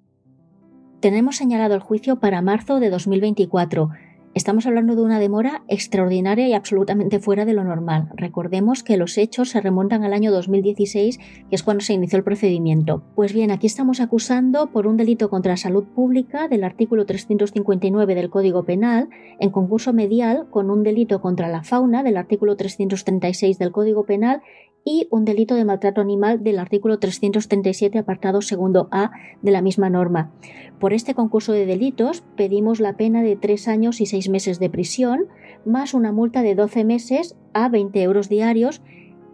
Tenemos 1.02 1.38
señalado 1.38 1.74
el 1.74 1.82
juicio 1.82 2.20
para 2.20 2.42
marzo 2.42 2.80
de 2.80 2.90
2024 2.90 3.90
Estamos 4.36 4.68
hablando 4.68 4.96
de 4.96 5.02
una 5.02 5.20
demora 5.20 5.64
extraordinaria 5.68 6.48
y 6.48 6.54
absolutamente 6.54 7.20
fuera 7.20 7.46
de 7.46 7.54
lo 7.54 7.64
normal. 7.64 8.10
Recordemos 8.14 8.84
que 8.84 8.96
los 8.96 9.18
hechos 9.18 9.50
se 9.50 9.60
remontan 9.60 10.04
al 10.04 10.14
año 10.14 10.32
2016, 10.32 11.18
que 11.18 11.56
es 11.56 11.64
cuando 11.64 11.84
se 11.84 11.94
inició 11.94 12.18
el 12.18 12.24
procedimiento. 12.24 13.02
Pues 13.16 13.34
bien, 13.34 13.50
aquí 13.50 13.66
estamos 13.66 14.00
acusando 14.00 14.68
por 14.68 14.86
un 14.86 14.98
delito 14.98 15.32
contra 15.32 15.54
la 15.54 15.58
salud 15.58 15.84
pública 15.84 16.48
del 16.48 16.64
artículo 16.64 17.08
359 17.08 18.14
del 18.14 18.30
Código 18.30 18.66
Penal, 18.66 19.10
en 19.40 19.50
concurso 19.50 19.94
medial 19.94 20.48
con 20.52 20.70
un 20.70 20.84
delito 20.84 21.22
contra 21.22 21.48
la 21.48 21.64
fauna 21.64 22.04
del 22.04 22.16
artículo 22.16 22.56
336 22.56 23.58
del 23.58 23.72
Código 23.72 24.04
Penal 24.04 24.44
y 24.84 25.08
un 25.12 25.26
delito 25.26 25.56
de 25.56 25.66
maltrato 25.66 26.02
animal 26.02 26.44
del 26.44 26.60
artículo 26.60 27.00
337 27.00 27.98
apartado 27.98 28.42
segundo 28.42 28.88
A 28.92 29.12
de 29.42 29.52
la 29.52 29.62
misma 29.62 29.90
norma. 29.90 30.32
Por 30.80 30.94
este 30.94 31.14
concurso 31.14 31.52
de 31.52 31.66
delitos 31.66 32.24
pedimos 32.36 32.80
la 32.80 32.98
pena 32.98 33.22
de 33.22 33.36
tres 33.36 33.68
años 33.68 34.02
y 34.02 34.06
seis 34.06 34.30
meses 34.30 34.60
de 34.60 34.70
prisión, 34.70 35.28
más 35.66 35.94
una 35.94 36.12
multa 36.12 36.42
de 36.42 36.56
12 36.56 36.86
meses 36.86 37.36
a 37.54 37.70
20 37.70 38.02
euros 38.02 38.30
diarios 38.30 38.82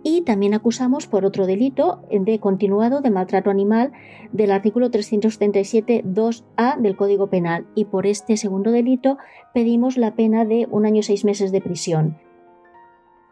y 0.08 0.22
también 0.22 0.54
acusamos 0.54 1.08
por 1.08 1.26
otro 1.26 1.48
delito 1.48 2.04
de 2.12 2.40
continuado 2.40 3.02
de 3.02 3.10
maltrato 3.10 3.50
animal 3.50 3.92
del 4.32 4.52
artículo 4.52 4.92
337 4.92 6.04
2A 6.06 6.80
del 6.80 6.96
Código 6.96 7.28
Penal 7.28 7.66
y 7.74 7.86
por 7.86 8.06
este 8.06 8.38
segundo 8.38 8.72
delito 8.72 9.18
pedimos 9.52 9.98
la 9.98 10.14
pena 10.14 10.46
de 10.46 10.68
un 10.70 10.86
año 10.86 11.00
y 11.00 11.04
seis 11.04 11.26
meses 11.26 11.52
de 11.52 11.60
prisión. 11.60 12.18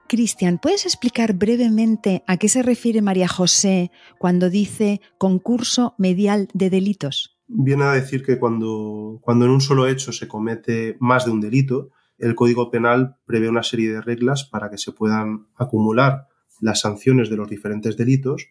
Cristian, 0.08 0.60
¿puedes 0.60 0.86
explicar 0.86 1.34
brevemente 1.34 2.24
a 2.28 2.38
qué 2.38 2.50
se 2.50 2.64
refiere 2.64 3.02
María 3.02 3.28
José 3.28 3.92
cuando 4.20 4.50
dice 4.50 5.02
concurso 5.18 5.96
medial 5.98 6.48
de 6.54 6.70
delitos? 6.70 7.38
Viene 7.48 7.84
a 7.84 7.94
decir 7.94 8.24
que 8.24 8.40
cuando, 8.40 9.20
cuando 9.22 9.46
en 9.46 9.52
un 9.52 9.62
solo 9.62 9.88
hecho 9.88 10.12
se 10.12 10.28
comete 10.28 10.98
más 11.00 11.26
de 11.26 11.32
un 11.32 11.42
delito, 11.42 11.92
el 12.18 12.36
Código 12.36 12.72
Penal 12.72 13.18
prevé 13.26 13.50
una 13.50 13.64
serie 13.64 13.92
de 13.92 14.02
reglas 14.02 14.46
para 14.46 14.70
que 14.70 14.78
se 14.78 14.92
puedan 14.92 15.48
acumular 15.56 16.28
las 16.62 16.82
sanciones 16.82 17.30
de 17.30 17.38
los 17.38 17.50
diferentes 17.50 17.98
delitos 17.98 18.48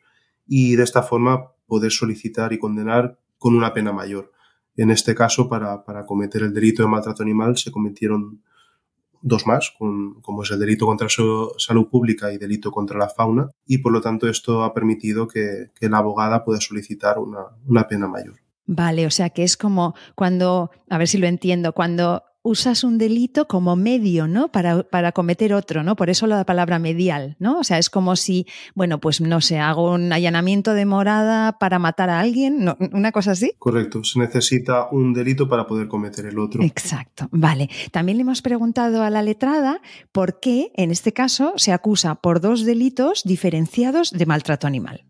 y 0.46 0.76
de 0.76 0.82
esta 0.82 1.02
forma 1.02 1.52
poder 1.66 1.90
solicitar 1.90 2.52
y 2.52 2.58
condenar 2.58 3.18
con 3.38 3.54
una 3.54 3.72
pena 3.72 3.92
mayor. 3.92 4.32
En 4.76 4.90
este 4.90 5.14
caso, 5.14 5.48
para, 5.48 5.84
para 5.84 6.06
cometer 6.06 6.42
el 6.42 6.52
delito 6.52 6.82
de 6.82 6.88
maltrato 6.88 7.22
animal 7.22 7.56
se 7.56 7.70
cometieron 7.70 8.42
dos 9.22 9.46
más, 9.46 9.72
como 9.78 10.42
es 10.42 10.50
el 10.50 10.58
delito 10.58 10.86
contra 10.86 11.06
la 11.06 11.48
salud 11.56 11.88
pública 11.88 12.32
y 12.32 12.38
delito 12.38 12.70
contra 12.70 12.98
la 12.98 13.08
fauna, 13.08 13.50
y 13.66 13.78
por 13.78 13.92
lo 13.92 14.00
tanto 14.00 14.28
esto 14.28 14.64
ha 14.64 14.74
permitido 14.74 15.26
que, 15.26 15.70
la 15.80 15.98
abogada 15.98 16.44
pueda 16.44 16.60
solicitar 16.60 17.16
una 17.18 17.88
pena 17.88 18.08
mayor. 18.08 18.42
Vale, 18.66 19.06
o 19.06 19.10
sea 19.10 19.30
que 19.30 19.42
es 19.42 19.56
como 19.56 19.94
cuando, 20.14 20.70
a 20.88 20.98
ver 20.98 21.08
si 21.08 21.18
lo 21.18 21.26
entiendo, 21.26 21.72
cuando 21.72 22.22
usas 22.42 22.84
un 22.84 22.98
delito 22.98 23.46
como 23.46 23.76
medio, 23.76 24.26
¿no? 24.26 24.48
Para, 24.48 24.82
para, 24.82 25.12
cometer 25.12 25.54
otro, 25.54 25.82
¿no? 25.82 25.96
Por 25.96 26.10
eso 26.10 26.26
la 26.26 26.44
palabra 26.44 26.78
medial, 26.78 27.36
¿no? 27.38 27.58
O 27.58 27.64
sea, 27.64 27.78
es 27.78 27.88
como 27.88 28.16
si, 28.16 28.46
bueno, 28.74 29.00
pues 29.00 29.20
no 29.20 29.40
sé, 29.40 29.58
hago 29.58 29.92
un 29.92 30.12
allanamiento 30.12 30.74
de 30.74 30.84
morada 30.84 31.58
para 31.58 31.78
matar 31.78 32.10
a 32.10 32.20
alguien, 32.20 32.64
¿no? 32.64 32.76
¿una 32.92 33.12
cosa 33.12 33.32
así? 33.32 33.52
Correcto, 33.58 34.02
se 34.04 34.18
necesita 34.18 34.88
un 34.90 35.12
delito 35.12 35.48
para 35.48 35.66
poder 35.66 35.88
cometer 35.88 36.26
el 36.26 36.38
otro. 36.38 36.62
Exacto, 36.62 37.28
vale. 37.30 37.70
También 37.90 38.18
le 38.18 38.22
hemos 38.22 38.42
preguntado 38.42 39.02
a 39.02 39.10
la 39.10 39.22
letrada 39.22 39.80
por 40.10 40.40
qué, 40.40 40.72
en 40.74 40.90
este 40.90 41.12
caso, 41.12 41.52
se 41.56 41.72
acusa 41.72 42.16
por 42.16 42.40
dos 42.40 42.64
delitos 42.64 43.22
diferenciados 43.24 44.10
de 44.10 44.26
maltrato 44.26 44.66
animal 44.66 45.04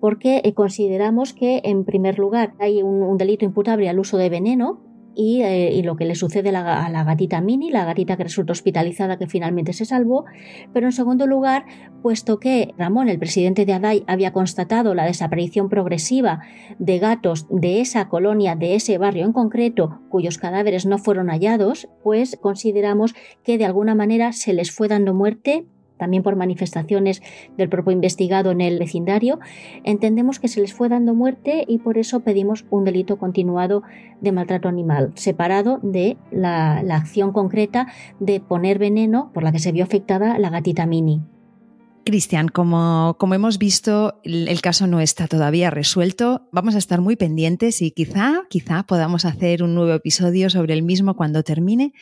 porque 0.00 0.40
eh, 0.44 0.54
consideramos 0.54 1.32
que, 1.32 1.60
en 1.64 1.84
primer 1.84 2.18
lugar, 2.18 2.54
hay 2.58 2.82
un, 2.82 3.16
delito 3.18 3.44
imputable 3.44 3.88
al 3.88 3.98
uso 3.98 4.16
de 4.16 4.28
veneno, 4.28 4.80
eh, 5.16 5.72
y, 5.74 5.82
lo 5.82 5.96
que 5.96 6.04
le 6.04 6.14
sucede 6.14 6.50
a 6.50 6.88
la, 6.88 7.04
gatita 7.04 7.40
Mini, 7.40 7.70
la 7.70 7.84
gatita 7.84 8.16
que 8.16 8.22
resulta 8.22 8.52
hospitalizada 8.52 9.18
que 9.18 9.26
finalmente 9.26 9.72
se 9.72 9.84
salvó, 9.84 10.24
pero 10.72 10.86
en 10.86 10.92
segundo 10.92 11.26
lugar, 11.26 11.64
puesto 12.02 12.38
que 12.38 12.72
Ramón, 12.78 13.08
el 13.08 13.18
presidente 13.18 13.66
de 13.66 13.72
ADAI, 13.72 14.04
había 14.06 14.32
constatado 14.32 14.94
la 14.94 15.06
desaparición 15.06 15.68
progresiva 15.68 16.42
de 16.78 16.98
gatos 16.98 17.46
de 17.50 17.80
esa 17.80 18.08
colonia, 18.08 18.54
de 18.54 18.76
ese 18.76 18.96
barrio 18.98 19.24
en 19.24 19.32
concreto, 19.32 20.00
cuyos 20.08 20.38
cadáveres 20.38 20.86
no 20.86 20.98
fueron 20.98 21.28
hallados, 21.28 21.88
pues 22.04 22.38
consideramos 22.40 23.14
que 23.42 23.58
de 23.58 23.64
alguna 23.64 23.96
manera 23.96 24.32
se 24.32 24.52
les 24.52 24.70
fue 24.70 24.86
dando 24.86 25.14
muerte 25.14 25.66
también 25.98 26.22
por 26.22 26.36
manifestaciones 26.36 27.22
del 27.56 27.68
propio 27.68 27.92
investigado 27.92 28.50
en 28.50 28.60
el 28.60 28.78
vecindario, 28.78 29.38
entendemos 29.84 30.38
que 30.38 30.48
se 30.48 30.60
les 30.60 30.72
fue 30.72 30.88
dando 30.88 31.14
muerte 31.14 31.64
y 31.66 31.78
por 31.78 31.98
eso 31.98 32.20
pedimos 32.20 32.64
un 32.70 32.84
delito 32.84 33.18
continuado 33.18 33.82
de 34.20 34.32
maltrato 34.32 34.68
animal, 34.68 35.12
separado 35.14 35.78
de 35.82 36.16
la, 36.30 36.78
acción 36.90 37.32
concreta 37.32 37.88
de 38.18 38.40
poner 38.40 38.78
veneno 38.78 39.30
por 39.32 39.42
la 39.42 39.52
que 39.52 39.58
se 39.58 39.72
vio 39.72 39.84
afectada 39.84 40.38
la 40.38 40.50
gatita 40.50 40.86
Mini. 40.86 41.22
Cristian, 42.04 42.48
como, 42.48 43.16
como, 43.18 43.34
hemos 43.34 43.58
visto, 43.58 44.18
el 44.24 44.60
caso 44.62 44.86
no 44.86 45.00
está 45.00 45.28
todavía 45.28 45.68
resuelto. 45.68 46.48
Vamos 46.52 46.74
a 46.74 46.78
estar 46.78 47.02
muy 47.02 47.16
pendientes 47.16 47.82
y 47.82 47.90
quizá, 47.90 48.44
quizá 48.48 48.84
podamos 48.84 49.26
hacer 49.26 49.62
un 49.62 49.74
nuevo 49.74 49.92
episodio 49.92 50.48
sobre 50.48 50.72
el 50.72 50.82
mismo 50.82 51.16
cuando 51.16 51.42
termine. 51.42 51.92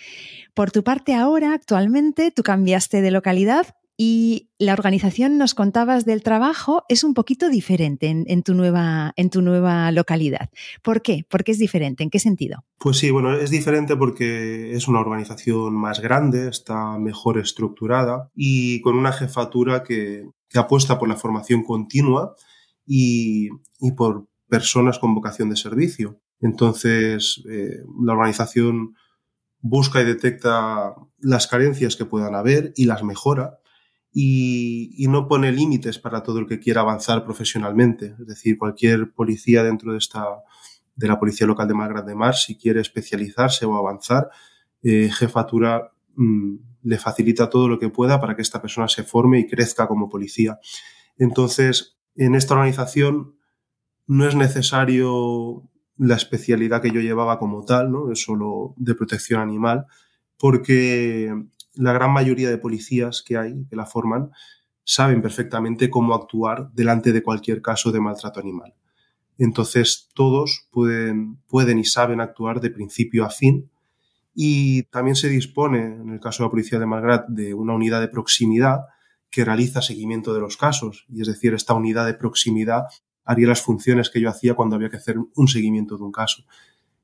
Por 0.55 0.71
tu 0.71 0.85
parte, 0.85 1.15
ahora, 1.15 1.55
actualmente, 1.55 2.31
tú 2.31 2.45
cambiaste 2.45 3.01
de 3.01 3.11
localidad, 3.11 3.75
y 3.99 4.51
la 4.59 4.75
organización, 4.75 5.39
nos 5.39 5.55
contabas 5.55 6.05
del 6.05 6.23
trabajo, 6.23 6.85
es 6.89 7.03
un 7.03 7.15
poquito 7.15 7.49
diferente 7.49 8.09
en, 8.09 8.43
tu 8.43 8.55
nueva, 8.55 9.15
en 9.17 9.31
tu 9.31 9.41
nueva 9.41 9.91
localidad. 9.91 10.51
¿Por 10.83 11.01
qué? 11.01 11.25
¿Por 11.29 11.45
qué 11.45 11.53
es 11.53 11.59
diferente? 11.59 12.03
¿En 12.03 12.11
qué 12.11 12.19
sentido? 12.19 12.65
Pues 12.79 12.99
sí, 12.99 13.11
bueno, 13.11 13.35
es 13.35 13.51
diferente 13.51 13.97
porque 13.97 14.73
es 14.73 14.87
una 14.87 15.01
organización 15.01 15.75
más 15.75 16.01
grande, 16.01 16.49
está 16.49 16.99
mejor 16.99 17.39
estructurada 17.39 18.31
y 18.35 18.83
con 18.83 18.97
una 18.97 19.13
jefatura 19.13 19.83
que, 19.83 20.25
apuesta 20.55 20.99
por 20.99 21.07
la 21.07 21.17
formación 21.17 21.63
continua 21.63 22.35
y, 22.87 23.51
por 23.95 24.27
personas 24.49 24.99
con 24.99 25.15
vocación 25.15 25.51
de 25.51 25.57
servicio. 25.57 26.21
Entonces, 26.41 27.43
eh, 27.51 27.83
la 28.03 28.15
organización 28.15 28.95
busca 29.61 30.01
y 30.01 30.05
detecta 30.05 30.95
las 31.19 31.47
carencias 31.47 31.97
que 31.97 32.07
puedan 32.07 32.35
haber 32.35 32.73
y 32.75 32.87
las 32.87 33.03
mejora 33.03 33.59
y, 34.19 35.07
no 35.09 35.29
pone 35.29 35.53
límites 35.53 35.99
para 35.99 36.23
todo 36.23 36.39
el 36.39 36.47
que 36.47 36.59
quiera 36.59 36.81
avanzar 36.81 37.23
profesionalmente. 37.23 38.17
Es 38.19 38.27
decir, 38.27 38.57
cualquier 38.57 39.13
policía 39.13 39.63
dentro 39.63 39.93
de 39.93 39.99
esta 39.99 40.25
de 40.95 41.07
la 41.07 41.21
Policía 41.21 41.47
Local 41.47 41.69
de 41.69 41.75
Malgrat 41.75 42.07
de 42.07 42.15
Mar, 42.15 42.35
si 42.35 42.57
quiere 42.57 42.81
especializarse 42.81 43.67
o 43.67 43.77
avanzar, 43.77 44.31
eh, 44.83 45.11
jefatura 45.13 45.93
mm, 46.15 46.55
le 46.85 46.97
facilita 46.97 47.51
todo 47.51 47.69
lo 47.69 47.79
que 47.79 47.91
pueda 47.91 48.19
para 48.19 48.35
que 48.35 48.41
esta 48.41 48.63
persona 48.63 48.89
se 48.89 49.05
forme 49.05 49.41
y 49.41 49.47
crezca 49.47 49.87
como 49.87 50.09
policía. 50.09 50.59
Entonces, 51.19 51.99
en 52.15 52.35
esta 52.35 52.55
organización 52.55 53.37
no 54.07 54.27
es 54.27 54.35
necesario 54.35 55.69
la 55.99 56.15
especialidad 56.15 56.81
que 56.81 56.91
yo 56.91 57.03
llevaba 57.03 57.39
como 57.39 57.67
tal, 57.67 57.93
¿no? 57.93 58.11
Es 58.11 58.23
solo 58.23 58.73
de 58.79 58.95
protección 58.95 59.43
animal, 59.43 59.85
porque 60.39 61.31
la 61.77 61.93
gran 61.93 62.13
mayoría 62.13 62.51
de 62.51 62.59
policías 62.59 63.23
que 63.23 63.37
hay, 63.37 63.67
que 63.69 63.77
la 63.77 63.87
forman, 63.87 64.31
saben 64.85 65.23
perfectamente 65.23 65.91
cómo 65.91 66.15
actuar 66.15 66.71
delante 66.73 67.13
de 67.13 67.23
cualquier 67.23 67.63
caso 67.63 67.93
de 67.93 68.01
maltrato 68.01 68.41
animal. 68.41 68.75
Entonces, 69.39 70.09
todos 70.15 70.69
pueden, 70.71 71.37
pueden 71.47 71.79
y 71.79 71.85
saben 71.85 72.21
actuar 72.21 72.61
de 72.61 72.71
principio 72.71 73.25
a 73.25 73.31
fin. 73.31 73.71
Y 74.35 74.85
también 74.85 75.17
se 75.17 75.29
dispone, 75.29 75.85
en 75.85 76.11
el 76.11 76.21
caso 76.21 76.43
de 76.43 76.47
la 76.47 76.51
Policía 76.51 76.79
de 76.79 76.87
Malgrat, 76.87 77.29
de 77.29 77.55
una 77.55 77.75
unidad 77.75 78.01
de 78.01 78.09
proximidad 78.09 78.81
que 79.31 79.45
realiza 79.45 79.83
seguimiento 79.83 80.33
de 80.33 80.41
los 80.41 80.57
casos. 80.57 81.05
Y 81.09 81.21
es 81.21 81.27
decir, 81.27 81.53
esta 81.55 81.75
unidad 81.75 82.07
de 82.07 82.15
proximidad 82.15 82.85
haría 83.25 83.49
las 83.49 83.61
funciones 83.61 84.09
que 84.09 84.21
yo 84.21 84.31
hacía 84.31 84.55
cuando 84.55 84.77
había 84.77 84.89
que 84.89 84.97
hacer 84.97 85.17
un 85.35 85.49
seguimiento 85.49 85.97
de 85.97 86.05
un 86.05 86.13
caso. 86.13 86.45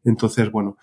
Entonces, 0.05 0.51
bueno, 0.51 0.79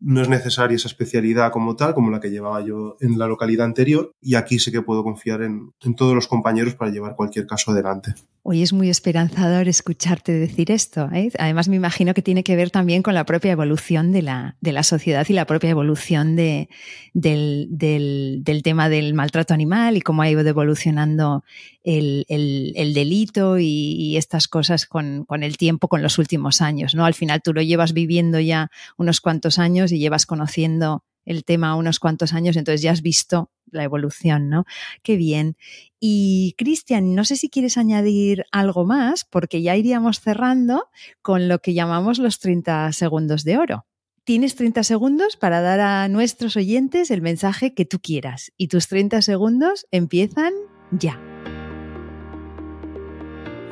no 0.00 0.22
es 0.22 0.28
necesaria 0.28 0.76
esa 0.76 0.88
especialidad 0.88 1.52
como 1.52 1.76
tal, 1.76 1.94
como 1.94 2.10
la 2.10 2.20
que 2.20 2.30
llevaba 2.30 2.60
yo 2.62 2.96
en 3.00 3.18
la 3.18 3.26
localidad 3.26 3.66
anterior, 3.66 4.12
y 4.20 4.34
aquí 4.34 4.58
sí 4.58 4.72
que 4.72 4.82
puedo 4.82 5.04
confiar 5.04 5.42
en, 5.42 5.72
todos 5.96 6.14
los 6.14 6.26
compañeros 6.26 6.74
para 6.74 6.90
llevar 6.90 7.16
cualquier 7.16 7.46
caso 7.46 7.70
adelante. 7.70 8.14
Hoy 8.42 8.62
es 8.62 8.72
muy 8.72 8.88
esperanzador 8.88 9.68
escucharte 9.68 10.32
decir 10.32 10.70
esto. 10.70 11.10
¿eh? 11.12 11.30
Además, 11.38 11.68
me 11.68 11.76
imagino 11.76 12.14
que 12.14 12.22
tiene 12.22 12.42
que 12.42 12.56
ver 12.56 12.70
también 12.70 13.02
con 13.02 13.12
la 13.12 13.24
propia 13.24 13.52
evolución 13.52 14.12
de 14.12 14.22
la, 14.22 14.56
de 14.62 14.72
la 14.72 14.82
sociedad 14.82 15.26
y 15.28 15.34
la 15.34 15.44
propia 15.44 15.68
evolución 15.68 16.36
de, 16.36 16.70
del, 17.12 17.68
del, 17.70 18.62
tema 18.64 18.88
del 18.88 19.12
maltrato 19.12 19.52
animal 19.52 19.98
y 19.98 20.00
cómo 20.00 20.22
ha 20.22 20.30
ido 20.30 20.40
evolucionando 20.40 21.44
el, 21.84 22.24
el, 22.28 22.94
delito 22.94 23.58
y, 23.58 24.16
estas 24.16 24.48
cosas 24.48 24.86
con, 24.86 25.24
con, 25.26 25.42
el 25.42 25.58
tiempo, 25.58 25.88
con 25.88 26.02
los 26.02 26.18
últimos 26.18 26.62
años. 26.62 26.94
¿no? 26.94 27.04
Al 27.04 27.14
final 27.14 27.42
tú 27.42 27.52
lo 27.52 27.60
llevas 27.60 27.92
viviendo 27.92 28.40
ya 28.40 28.70
unos 28.96 29.20
cuantos 29.20 29.58
y 29.92 29.98
llevas 29.98 30.26
conociendo 30.26 31.04
el 31.24 31.44
tema 31.44 31.76
unos 31.76 31.98
cuantos 31.98 32.32
años, 32.32 32.56
entonces 32.56 32.82
ya 32.82 32.92
has 32.92 33.02
visto 33.02 33.50
la 33.70 33.84
evolución, 33.84 34.48
¿no? 34.48 34.64
Qué 35.02 35.16
bien. 35.16 35.56
Y 36.00 36.54
Cristian, 36.58 37.14
no 37.14 37.24
sé 37.24 37.36
si 37.36 37.48
quieres 37.48 37.76
añadir 37.76 38.44
algo 38.50 38.84
más, 38.84 39.24
porque 39.24 39.62
ya 39.62 39.76
iríamos 39.76 40.20
cerrando 40.20 40.88
con 41.22 41.48
lo 41.48 41.60
que 41.60 41.74
llamamos 41.74 42.18
los 42.18 42.38
30 42.38 42.92
segundos 42.92 43.44
de 43.44 43.58
oro. 43.58 43.86
Tienes 44.24 44.54
30 44.54 44.82
segundos 44.82 45.36
para 45.36 45.60
dar 45.60 45.80
a 45.80 46.08
nuestros 46.08 46.56
oyentes 46.56 47.10
el 47.10 47.22
mensaje 47.22 47.74
que 47.74 47.84
tú 47.84 48.00
quieras 48.00 48.52
y 48.56 48.68
tus 48.68 48.88
30 48.88 49.22
segundos 49.22 49.86
empiezan 49.90 50.52
ya. 50.90 51.20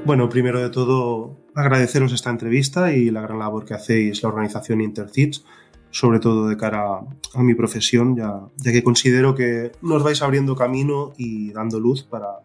Bueno, 0.05 0.29
primero 0.29 0.61
de 0.61 0.71
todo, 0.71 1.45
agradeceros 1.55 2.13
esta 2.13 2.31
entrevista 2.31 2.93
y 2.95 3.11
la 3.11 3.21
gran 3.21 3.39
labor 3.39 3.67
que 3.67 3.75
hacéis 3.75 4.23
la 4.23 4.31
organización 4.31 4.81
Intercits 4.81 5.45
sobre 5.91 6.21
todo 6.21 6.49
de 6.49 6.57
cara 6.57 7.01
a, 7.35 7.43
mi 7.43 7.55
profesión, 7.55 8.17
ya, 8.17 8.41
ya, 8.57 8.73
que 8.73 8.83
considero 8.83 9.35
que 9.35 9.73
nos 9.83 10.03
vais 10.03 10.21
abriendo 10.23 10.55
camino 10.55 11.13
y 11.17 11.53
dando 11.53 11.81
luz 11.81 12.05
para, 12.05 12.41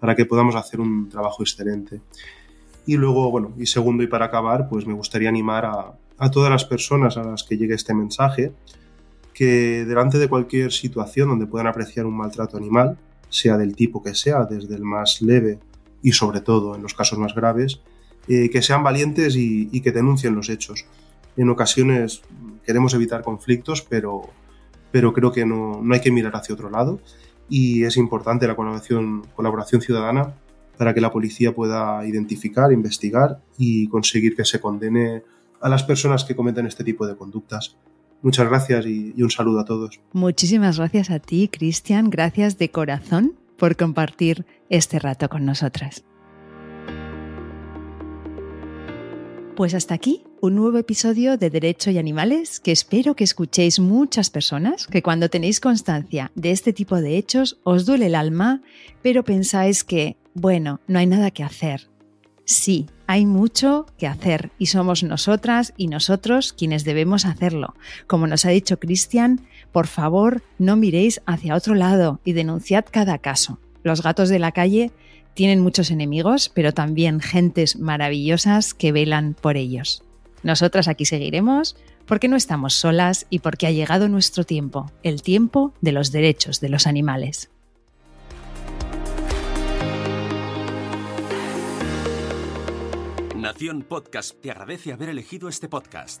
para 0.00 0.16
que 0.16 0.24
podamos 0.24 0.54
hacer 0.54 0.80
un 0.80 1.08
trabajo 1.08 1.42
excelente. 1.42 2.00
Y 2.86 2.96
luego, 2.96 3.30
bueno, 3.30 3.52
y 3.58 3.66
segundo 3.66 4.02
y 4.02 4.06
para 4.06 4.26
acabar, 4.26 4.68
pues 4.68 4.86
me 4.86 4.94
gustaría 4.94 5.28
animar 5.28 5.66
a, 5.66 5.92
a 6.18 6.30
todas 6.30 6.50
las 6.50 6.64
personas 6.64 7.16
a 7.16 7.22
las 7.22 7.44
que 7.44 7.56
llegue 7.56 7.74
este 7.74 7.94
mensaje 7.94 8.52
que 9.38 9.84
delante 9.84 10.18
de 10.18 10.28
cualquier 10.28 10.72
situación 10.72 11.28
donde 11.28 11.46
puedan 11.46 11.68
apreciar 11.68 12.06
un 12.06 12.16
maltrato 12.16 12.56
animal, 12.56 12.98
sea 13.28 13.56
del 13.56 13.76
tipo 13.76 14.02
que 14.02 14.16
sea, 14.16 14.44
desde 14.44 14.74
el 14.74 14.82
más 14.82 15.22
leve 15.22 15.60
y 16.02 16.10
sobre 16.10 16.40
todo 16.40 16.74
en 16.74 16.82
los 16.82 16.94
casos 16.94 17.20
más 17.20 17.36
graves, 17.36 17.80
eh, 18.26 18.50
que 18.50 18.62
sean 18.62 18.82
valientes 18.82 19.36
y, 19.36 19.68
y 19.70 19.80
que 19.80 19.92
denuncien 19.92 20.34
los 20.34 20.48
hechos. 20.48 20.86
En 21.38 21.48
ocasiones 21.48 22.20
queremos 22.66 22.92
evitar 22.92 23.22
conflictos, 23.22 23.80
pero, 23.80 24.28
pero 24.90 25.14
creo 25.14 25.32
que 25.32 25.46
no, 25.46 25.80
no 25.82 25.94
hay 25.94 26.00
que 26.00 26.10
mirar 26.10 26.36
hacia 26.36 26.54
otro 26.54 26.68
lado 26.68 27.00
y 27.48 27.84
es 27.84 27.96
importante 27.96 28.46
la 28.46 28.56
colaboración, 28.56 29.22
colaboración 29.34 29.80
ciudadana 29.80 30.34
para 30.76 30.92
que 30.94 31.00
la 31.00 31.10
policía 31.10 31.54
pueda 31.54 32.04
identificar, 32.06 32.72
investigar 32.72 33.40
y 33.56 33.88
conseguir 33.88 34.36
que 34.36 34.44
se 34.44 34.60
condene 34.60 35.22
a 35.60 35.68
las 35.68 35.82
personas 35.82 36.24
que 36.24 36.36
cometen 36.36 36.66
este 36.66 36.84
tipo 36.84 37.06
de 37.06 37.16
conductas. 37.16 37.76
Muchas 38.20 38.48
gracias 38.48 38.86
y, 38.86 39.14
y 39.16 39.22
un 39.22 39.30
saludo 39.30 39.60
a 39.60 39.64
todos. 39.64 40.00
Muchísimas 40.12 40.78
gracias 40.78 41.10
a 41.10 41.20
ti, 41.20 41.48
Cristian. 41.48 42.10
Gracias 42.10 42.58
de 42.58 42.70
corazón 42.70 43.34
por 43.56 43.76
compartir 43.76 44.44
este 44.70 44.98
rato 44.98 45.28
con 45.28 45.44
nosotras. 45.44 46.04
Pues 49.58 49.74
hasta 49.74 49.92
aquí 49.92 50.22
un 50.40 50.54
nuevo 50.54 50.78
episodio 50.78 51.36
de 51.36 51.50
Derecho 51.50 51.90
y 51.90 51.98
Animales 51.98 52.60
que 52.60 52.70
espero 52.70 53.16
que 53.16 53.24
escuchéis 53.24 53.80
muchas 53.80 54.30
personas, 54.30 54.86
que 54.86 55.02
cuando 55.02 55.30
tenéis 55.30 55.58
constancia 55.58 56.30
de 56.36 56.52
este 56.52 56.72
tipo 56.72 56.94
de 57.00 57.16
hechos 57.16 57.58
os 57.64 57.84
duele 57.84 58.06
el 58.06 58.14
alma, 58.14 58.62
pero 59.02 59.24
pensáis 59.24 59.82
que, 59.82 60.16
bueno, 60.32 60.80
no 60.86 61.00
hay 61.00 61.06
nada 61.06 61.32
que 61.32 61.42
hacer. 61.42 61.88
Sí, 62.44 62.86
hay 63.08 63.26
mucho 63.26 63.86
que 63.98 64.06
hacer 64.06 64.52
y 64.58 64.66
somos 64.66 65.02
nosotras 65.02 65.74
y 65.76 65.88
nosotros 65.88 66.52
quienes 66.52 66.84
debemos 66.84 67.24
hacerlo. 67.24 67.74
Como 68.06 68.28
nos 68.28 68.44
ha 68.44 68.50
dicho 68.50 68.78
Cristian, 68.78 69.40
por 69.72 69.88
favor 69.88 70.44
no 70.58 70.76
miréis 70.76 71.20
hacia 71.26 71.56
otro 71.56 71.74
lado 71.74 72.20
y 72.24 72.32
denunciad 72.32 72.84
cada 72.88 73.18
caso. 73.18 73.58
Los 73.82 74.04
gatos 74.04 74.28
de 74.28 74.38
la 74.38 74.52
calle 74.52 74.92
tienen 75.38 75.60
muchos 75.60 75.92
enemigos, 75.92 76.50
pero 76.52 76.74
también 76.74 77.20
gentes 77.20 77.78
maravillosas 77.78 78.74
que 78.74 78.90
velan 78.90 79.36
por 79.40 79.56
ellos. 79.56 80.02
Nosotras 80.42 80.88
aquí 80.88 81.04
seguiremos 81.04 81.76
porque 82.06 82.26
no 82.26 82.34
estamos 82.34 82.74
solas 82.74 83.24
y 83.30 83.38
porque 83.38 83.68
ha 83.68 83.70
llegado 83.70 84.08
nuestro 84.08 84.42
tiempo, 84.42 84.90
el 85.04 85.22
tiempo 85.22 85.74
de 85.80 85.92
los 85.92 86.10
derechos 86.10 86.60
de 86.60 86.70
los 86.70 86.88
animales. 86.88 87.52
Nación 93.36 93.82
Podcast 93.88 94.40
te 94.40 94.50
agradece 94.50 94.92
haber 94.92 95.08
elegido 95.08 95.48
este 95.48 95.68
podcast. 95.68 96.20